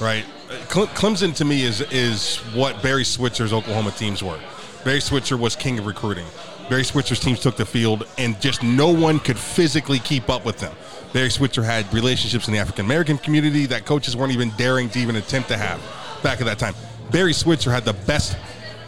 [0.02, 0.26] right?
[0.70, 4.40] Clemson to me is is what Barry Switzer's Oklahoma teams were.
[4.84, 6.26] Barry Switzer was king of recruiting.
[6.70, 10.60] Barry Switzer's teams took the field, and just no one could physically keep up with
[10.60, 10.74] them.
[11.14, 15.00] Barry Switzer had relationships in the African American community that coaches weren't even daring to
[15.00, 15.80] even attempt to have
[16.24, 16.74] back at that time.
[17.12, 18.36] Barry Switzer had the best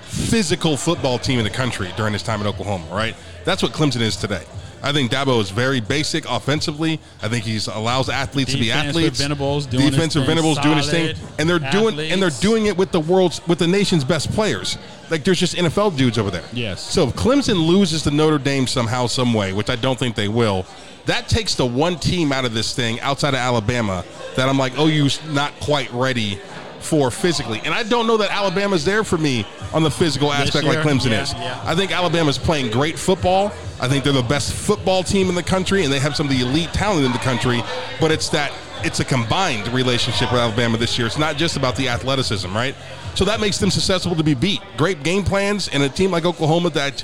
[0.02, 3.16] physical football team in the country during his time in Oklahoma, right?
[3.44, 4.44] That's what Clemson is today.
[4.82, 7.00] I think Dabo is very basic offensively.
[7.22, 9.20] I think he allows athletes to be Defense athletes.
[9.20, 12.78] Venables doing his Defensive Venables doing his thing, and they're doing and they're doing it
[12.78, 14.78] with the world's with the nation's best players.
[15.10, 16.44] Like there's just NFL dudes over there.
[16.54, 16.82] Yes.
[16.82, 20.28] So if Clemson loses to Notre Dame somehow, some way, which I don't think they
[20.28, 20.68] will,
[21.06, 24.04] that takes the one team out of this thing outside of Alabama
[24.36, 26.40] that I'm like, OU's not quite ready
[26.80, 27.60] for physically.
[27.66, 30.80] And I don't know that Alabama's there for me on the physical aspect like?
[30.80, 31.34] Clemson Yeah, is.
[31.34, 31.62] yeah.
[31.66, 33.52] I think Alabama's playing great football.
[33.82, 36.32] I think they're the best football team in the country, and they have some of
[36.32, 37.64] the elite talent in the country.
[38.00, 38.52] But it's that
[38.84, 41.08] it's a combined relationship with Alabama this year.
[41.08, 42.76] It's not just about the athleticism, right?
[43.16, 44.62] So that makes them susceptible to be beat.
[44.78, 47.04] Great game plans, and a team like Oklahoma that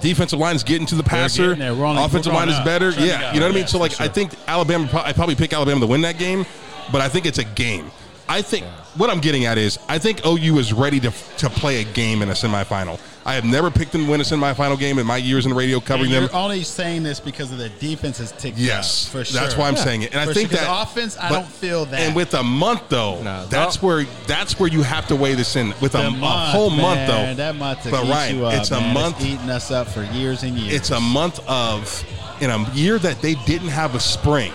[0.00, 1.74] defensive line is getting to the passer, getting there.
[1.74, 2.64] We're only- offensive line is up.
[2.64, 2.90] better.
[2.90, 3.60] Yeah, you know what I mean.
[3.62, 4.88] Yeah, So like, for I think Alabama.
[5.04, 6.46] I probably pick Alabama to win that game,
[6.92, 7.90] but I think it's a game.
[8.28, 8.64] I think
[8.96, 12.22] what I'm getting at is I think OU is ready to to play a game
[12.22, 12.98] in a semifinal.
[13.26, 15.56] I have never picked them to win a semifinal game in my years in the
[15.56, 16.30] radio covering And them.
[16.32, 19.40] you're only saying this because of the defense has ticked Yes, up, for sure.
[19.40, 19.84] that's why I'm Yeah.
[19.84, 20.12] saying it.
[20.12, 22.00] And I think sure, 'cause that offense, I but- don't feel that.
[22.00, 25.34] And with a month though, No, that's the- where that's where you have to weigh
[25.34, 25.74] this in.
[25.80, 28.46] With a, The a month, whole month though, that month to but eat Ryan, you
[28.46, 28.94] up, it's a man.
[28.94, 29.20] month.
[29.20, 30.74] eating us up for years and years.
[30.74, 32.02] It's a month of
[32.40, 34.52] in a year that they didn't have a spring.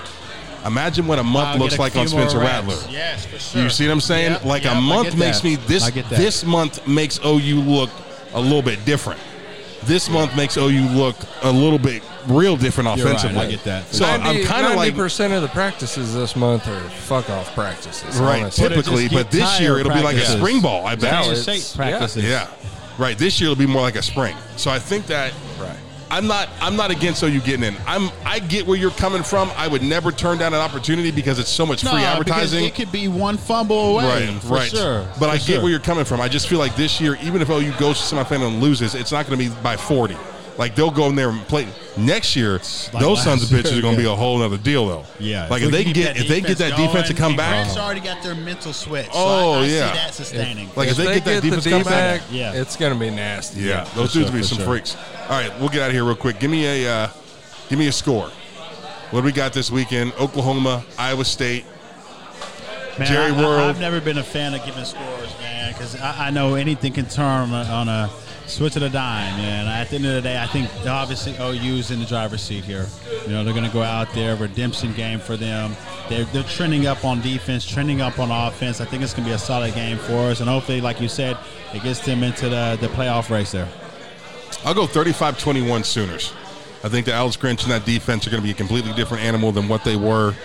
[0.66, 2.66] Imagine what a month I'll looks a like on Spencer reps.
[2.66, 2.78] Rattler.
[2.92, 3.62] Yes, for sure.
[3.62, 4.32] You see what I'm saying?
[4.32, 6.18] Yep, like yep, a I month makes me this I get that.
[6.18, 7.92] this month makes OU look
[8.36, 9.20] a little bit different.
[9.84, 13.46] This month makes OU look a little bit real different You're right, offensively.
[13.46, 13.88] I get that.
[13.88, 18.20] So I'm kind of like percent of the practices this month are fuck off practices.
[18.20, 18.68] right honestly.
[18.68, 20.86] Typically, just but this year it'll be like a spring ball.
[20.86, 21.12] I bet.
[21.12, 22.24] Now it's- practices.
[22.24, 22.48] Yeah.
[22.98, 23.18] Right.
[23.18, 24.36] This year it'll be more like a spring.
[24.58, 25.42] So I think that Right.
[26.10, 27.76] I'm not I'm not against OU getting in.
[27.86, 29.50] I'm I get where you're coming from.
[29.56, 32.66] I would never turn down an opportunity because it's so much free advertising.
[32.66, 34.28] It could be one fumble away.
[34.28, 34.70] Right, for right.
[34.70, 35.08] Sure.
[35.20, 35.62] But I get sure.
[35.62, 36.22] where you're coming from.
[36.22, 39.12] I just feel like this year, even if OU goes to semifinal and loses, it's
[39.12, 40.16] not going to be by 40.
[40.58, 42.54] Like they'll go in there and play next year.
[42.54, 45.06] like those sons of bitches year, are going to be a whole other deal, though.
[45.20, 47.14] Yeah, Like if we they keep get that if they get that defense defense to
[47.14, 49.06] come back, Grant's already got their mental switch.
[49.08, 49.68] So Oh, I, I yeah.
[49.92, 50.70] see that sustaining.
[50.76, 52.54] Like, if they get that the defense D come back- back, Yeah.
[52.54, 53.62] it's gonna be nasty.
[53.62, 54.68] Yeah, for those dudes sure, will be some sure.
[54.68, 54.96] freaks.
[55.24, 56.40] All right, we'll get out of here real quick.
[56.40, 57.08] Give me a uh,
[57.70, 58.30] give me a score.
[59.12, 60.14] What do we got this weekend?
[60.20, 61.66] Oklahoma, Iowa State.
[62.98, 63.62] Man, Jerry I, World.
[63.62, 66.94] I, have never been a fan of giving scores, man, because I, I know anything
[66.94, 68.10] can turn on a, on a
[68.48, 69.38] switch of a dime.
[69.38, 72.64] Man, at the end of the day, I think obviously OU's in the driver's seat
[72.64, 72.88] here.
[73.26, 75.76] You know, they're going to go out there, redemption game for them.
[76.10, 78.82] They're, they're trending up on defense, trending up on offense.
[78.82, 81.08] I think it's going to be a solid game for us, and hopefully, like you
[81.08, 81.38] said,
[81.74, 83.68] it gets them into the, the playoff race there.
[84.64, 86.34] I'll go 35-21 Sooners.
[86.84, 89.24] I think the Alex Grinch and that defense are going to be a completely different
[89.24, 90.36] animal than what they were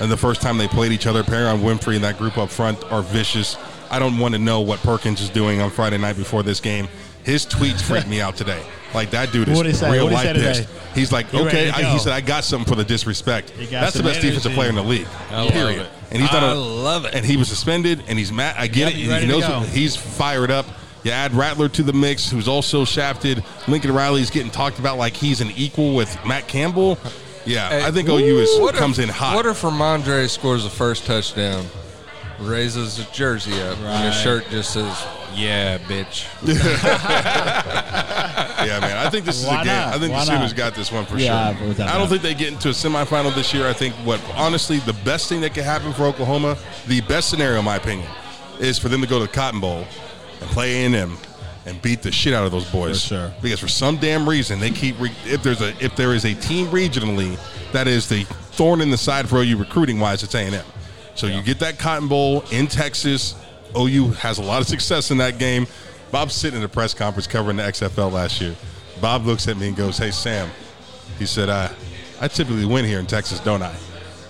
[0.00, 1.22] and the first time they played each other.
[1.22, 3.56] Perrion Winfrey and that group up front are vicious.
[3.90, 6.88] I don't want to know what Perkins is doing on Friday night before this game.
[7.24, 8.62] His tweets freaked me out today.
[8.94, 9.90] Like that dude is What'd he say?
[9.92, 10.62] real What'd life say pissed.
[10.68, 10.80] today?
[10.94, 11.70] He's like, He ready okay.
[11.70, 13.52] I, he said, I got something for the disrespect.
[13.70, 15.06] That's the some best defensive player in the league.
[15.30, 15.82] I love period.
[15.82, 15.90] it.
[16.10, 16.42] And he's done.
[16.42, 17.14] I a- love it.
[17.14, 18.56] And he was suspended, and he's mad.
[18.58, 18.94] I get Yep, it.
[18.96, 19.60] he's He knows go.
[19.60, 20.66] he's fired up.
[21.04, 23.44] You add Rattler to the mix, who's also shafted.
[23.68, 26.98] Lincoln Riley's getting talked about like he's an equal with Matt Campbell.
[27.46, 29.34] Yeah, Hey, I think OU is what comes if, in hot.
[29.36, 31.64] What if Rhamondre scores the first touchdown,
[32.40, 36.26] raises his jersey up, and his shirt just says, "Yeah, bitch."
[38.66, 39.74] yeah, man, I think this is Why a game.
[39.76, 39.94] not?
[39.94, 40.56] I think Why the Sooners not?
[40.56, 41.68] got this one for Yeah, sure.
[41.68, 42.10] without I don't doubt.
[42.10, 43.66] think they get into a semifinal this year.
[43.68, 46.56] I think what honestly the best thing that could happen for Oklahoma,
[46.86, 48.08] the best scenario in my opinion,
[48.58, 49.84] is for them to go to the Cotton Bowl.
[50.40, 51.16] and play A&M
[51.66, 53.02] and beat the shit out of those boys.
[53.02, 53.32] For sure.
[53.42, 56.34] Because for some damn reason they keep re- if there's a if there is a
[56.34, 57.38] team regionally
[57.72, 60.64] that is the thorn in the side for you recruiting wise, it's A&M.
[61.14, 63.34] So you get that Cotton Bowl in Texas.
[63.76, 65.66] OU has a lot of success in that game.
[66.10, 68.56] Bob's sitting in a press conference covering the XFL last year.
[69.00, 70.50] Bob looks at me and goes, "Hey Sam,"
[71.18, 71.70] he said, "I
[72.20, 73.74] I typically win here in Texas, don't I,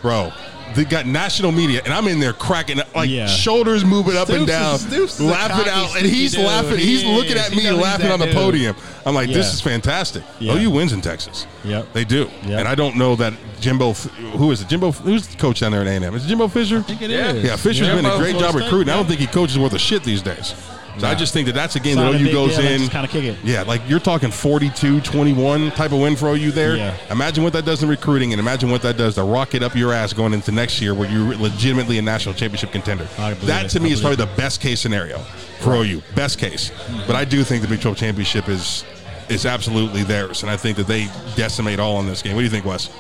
[0.03, 0.33] bro?"
[0.75, 3.27] They got national media, and I'm in there cracking like Yeah.
[3.27, 6.33] shoulders moving up and Stoops down, is- Stoops is a laughing cocky, out, and he's
[6.33, 6.45] dude.
[6.45, 6.79] laughing.
[6.79, 7.43] He He's looking is.
[7.47, 8.35] at He me knows he's laughing that on the dude.
[8.35, 8.77] podium.
[9.05, 10.23] I'm like, this is fantastic.
[10.27, 10.53] Oh, yeah.
[10.55, 11.47] OU wins in Texas.
[11.65, 11.93] Yep.
[11.93, 12.31] They do.
[12.47, 12.59] Yep.
[12.61, 14.69] And I don't know that Jimbo, who is it?
[14.69, 16.15] Jimbo, who's the coach down there at A&M?
[16.15, 16.79] Is it Jimbo Fisher?
[16.79, 17.33] I think it Yeah.
[17.33, 17.45] is.
[17.45, 18.93] Yeah, Fisher's been a Jimbo great job State, recruiting.
[18.93, 20.55] I don't think he coaches worth a shit these days.
[20.99, 22.67] So I just think that that's a game It's that a OU big goes deal,
[22.67, 22.79] in.
[22.81, 23.39] just kinda kick it.
[23.45, 26.77] Yeah, like you're talking 42 21 type of win for OU there.
[26.77, 26.95] Yeah.
[27.11, 29.93] Imagine what that does in recruiting and imagine what that does to rocket up your
[29.93, 33.07] ass going into next year where you're legitimately a national championship contender.
[33.19, 33.69] I believe That it.
[33.71, 35.19] to me is probably believe the best case scenario
[35.61, 36.03] for OU.
[36.15, 36.71] Best case.
[37.07, 38.85] But I do think the Big 12 championship is
[39.29, 40.43] is absolutely theirs.
[40.43, 42.35] And I think that they decimate all in this game.
[42.35, 42.91] What do you think, Wes?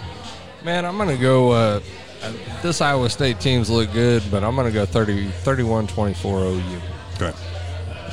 [0.65, 1.51] Man, I'm gonna go.
[1.51, 1.81] Uh,
[2.23, 2.33] uh,
[2.63, 6.63] this Iowa State teams look good, but I'm gonna go 30, 31-24 OU.
[7.17, 7.37] Okay.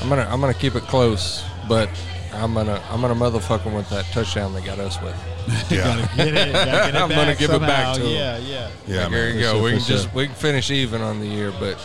[0.01, 1.89] I'm gonna I'm gonna keep it close, but
[2.33, 5.15] I'm gonna I'm gonna motherfuck 'em with that touchdown they got us with.
[5.71, 5.83] Yeah.
[6.05, 6.33] Gotta get it.
[6.53, 7.95] Get it I'm gonna give it back somehow.
[7.95, 8.07] to 'em.
[8.09, 8.69] Yeah, yeah.
[8.87, 9.53] Yeah, Like, there you go.
[9.53, 11.77] sure, we for can just we can finish even on the year, but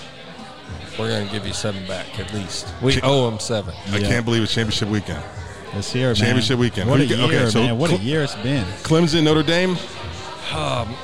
[0.98, 2.66] we're gonna give you seven back at least.
[2.82, 3.74] We owe them seven.
[3.92, 4.08] I Yeah.
[4.08, 5.22] can't believe it's championship weekend.
[5.74, 6.26] Let's hear it, man.
[6.26, 6.90] Championship weekend.
[6.90, 7.78] What Who a year, okay, so man.
[7.78, 8.64] What a year it's been.
[8.82, 9.70] Clemson, Notre Dame.
[10.52, 10.94] Um,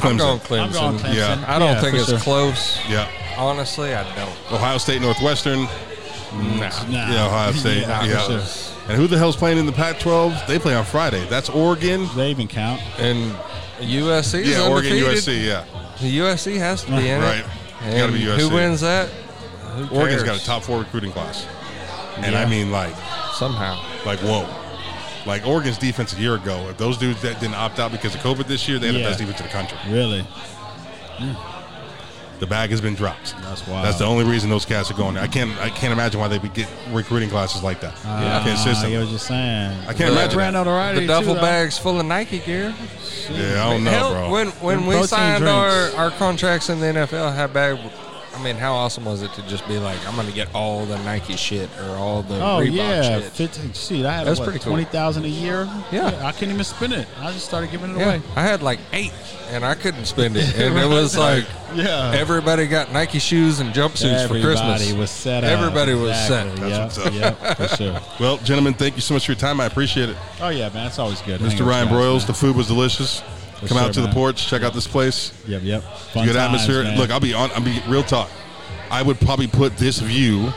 [0.00, 0.62] I'm going Clemson.
[0.64, 1.14] I'm going Clemson.
[1.14, 1.44] Yeah.
[1.48, 2.18] I don't Yeah, think it's sure.
[2.18, 2.78] close.
[2.88, 3.08] Yeah.
[3.36, 4.30] Honestly, I don't.
[4.52, 5.66] Ohio State, Northwestern.
[6.34, 6.68] Nah.
[6.88, 7.12] Nah.
[7.12, 7.82] Yeah, Ohio State.
[7.82, 8.26] Yeah, Yeah.
[8.26, 8.42] sure.
[8.88, 10.46] And who the hell's playing in the Pac-12?
[10.46, 11.24] They play on Friday.
[11.28, 12.08] That's Oregon.
[12.16, 12.80] They even count.
[12.98, 13.34] And
[13.80, 14.44] USC.
[14.44, 14.92] Yeah, Oregon.
[14.96, 15.46] USC.
[15.46, 15.64] Yeah,
[16.00, 17.38] The USC has to be in Right.
[17.38, 17.44] it.
[17.86, 18.40] It's gotta be USC.
[18.40, 19.08] Who wins that?
[19.76, 20.38] Who Oregon's cares?
[20.38, 21.46] got a top four recruiting class,
[22.18, 22.42] and Yeah.
[22.42, 22.94] I mean like,
[23.34, 23.78] somehow.
[24.04, 24.46] like whoa,
[25.26, 26.66] like Oregon's defense a year ago.
[26.68, 29.02] If those dudes that didn't opt out because of COVID this year, they had Yeah.
[29.02, 29.78] the best defense in the country.
[29.88, 30.26] Really.
[32.42, 33.36] The bag has been dropped.
[33.42, 33.86] That's wild.
[33.86, 35.14] That's the only reason those cats are going.
[35.14, 35.22] there.
[35.22, 35.56] I can't.
[35.60, 37.94] I can't imagine why they would get recruiting classes like that.
[38.04, 38.90] Ah, I consistently.
[38.90, 39.78] get what you're saying.
[39.86, 40.50] I can't imagine that.
[40.50, 41.46] notoriety The duffel too, though.
[41.46, 42.74] bags full of Nike gear.
[43.30, 44.30] Yeah, I don't know, Hell, bro.
[44.32, 45.94] When when And we signed our, drinks.
[45.96, 47.78] our contracts in the NFL, how bag?
[48.34, 50.96] I mean, how awesome was it to just be like, I'm gonna get all the
[51.04, 53.32] Nike shit or all the Oh Reebok yeah, shit.
[53.32, 53.72] 15.
[53.74, 54.72] Shit, I had That's what, pretty cool.
[54.72, 55.68] twenty thousand a year.
[55.92, 56.20] Yeah.
[56.26, 57.06] I couldn't even spend it.
[57.20, 58.22] I just started giving it Yeah, away.
[58.34, 59.12] I had like eight,
[59.50, 62.12] and I couldn't spend it, and it was like Yeah.
[62.16, 64.80] everybody got Nike shoes and jumpsuits for Christmas.
[64.80, 65.50] Everybody was set up.
[65.50, 66.56] Everybody was Exactly.
[66.62, 66.68] set.
[66.70, 67.14] Yep, That's what's up.
[67.14, 68.00] yep, for sure.
[68.20, 69.60] Well, gentlemen, thank you so much for your time.
[69.60, 70.16] I appreciate it.
[70.40, 71.40] Oh yeah, man, it's always good.
[71.40, 71.66] Mr.
[71.66, 72.26] Ryan guys, Broyles, man.
[72.28, 73.22] the food was delicious.
[73.62, 75.32] For Come out sure, to the porch, check out this place.
[75.46, 75.82] Yep, yep.
[75.82, 76.82] Fun Good times, atmosphere.
[76.82, 76.98] man.
[76.98, 77.50] Look, I'll be on.
[77.52, 78.28] I'll be real talk.
[78.90, 80.52] I would probably put this view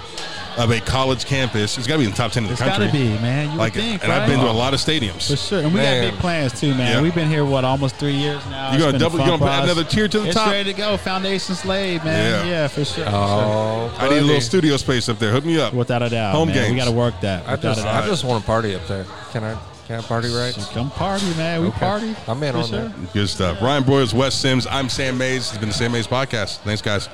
[0.58, 1.78] of a college campus.
[1.78, 2.86] It's got to be in the top ten in the it's country.
[2.86, 3.51] It's gotta be, man.
[3.51, 4.22] You Like, would think, and right?
[4.22, 5.30] I've been to a lot of stadiums.
[5.30, 6.03] For sure, and we Man.
[6.06, 6.93] got big plans too, man.
[6.93, 7.01] Yeah.
[7.01, 8.70] We've been here what almost three years now.
[8.70, 10.47] You It's gonna double- you fun gonna add another tier to the it's top?
[10.47, 10.97] ready to go.
[10.97, 12.45] Foundations laid, man.
[12.47, 12.51] Yeah.
[12.51, 13.06] Yeah, for sure.
[13.06, 15.32] for Oh, I need a little studio space up there.
[15.32, 15.72] Hook me up.
[15.72, 15.80] sure.
[15.80, 16.72] Without a doubt, Home man.
[16.72, 17.47] We got to work that.
[17.47, 17.86] I just.
[17.86, 19.06] I just want to party up there.
[19.34, 20.53] Can I can I party right?
[20.73, 21.61] come party, man.
[21.61, 21.79] We Okay.
[21.79, 22.15] party.
[22.27, 22.89] I'm in on sure.
[22.89, 23.13] that.
[23.13, 23.61] Good stuff.
[23.61, 24.67] Ryan Broyles, Wes Sims.
[24.67, 25.49] I'm Sam Mays.
[25.49, 26.57] It's been the Sam Mays podcast.
[26.59, 27.07] Thanks, guys.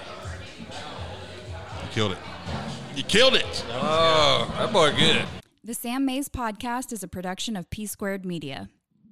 [0.70, 2.18] You killed it.
[2.96, 3.66] You killed it.
[3.72, 5.26] Oh, that boy good.
[5.64, 8.70] The Sam Mays Podcast is a production of P Squared Media.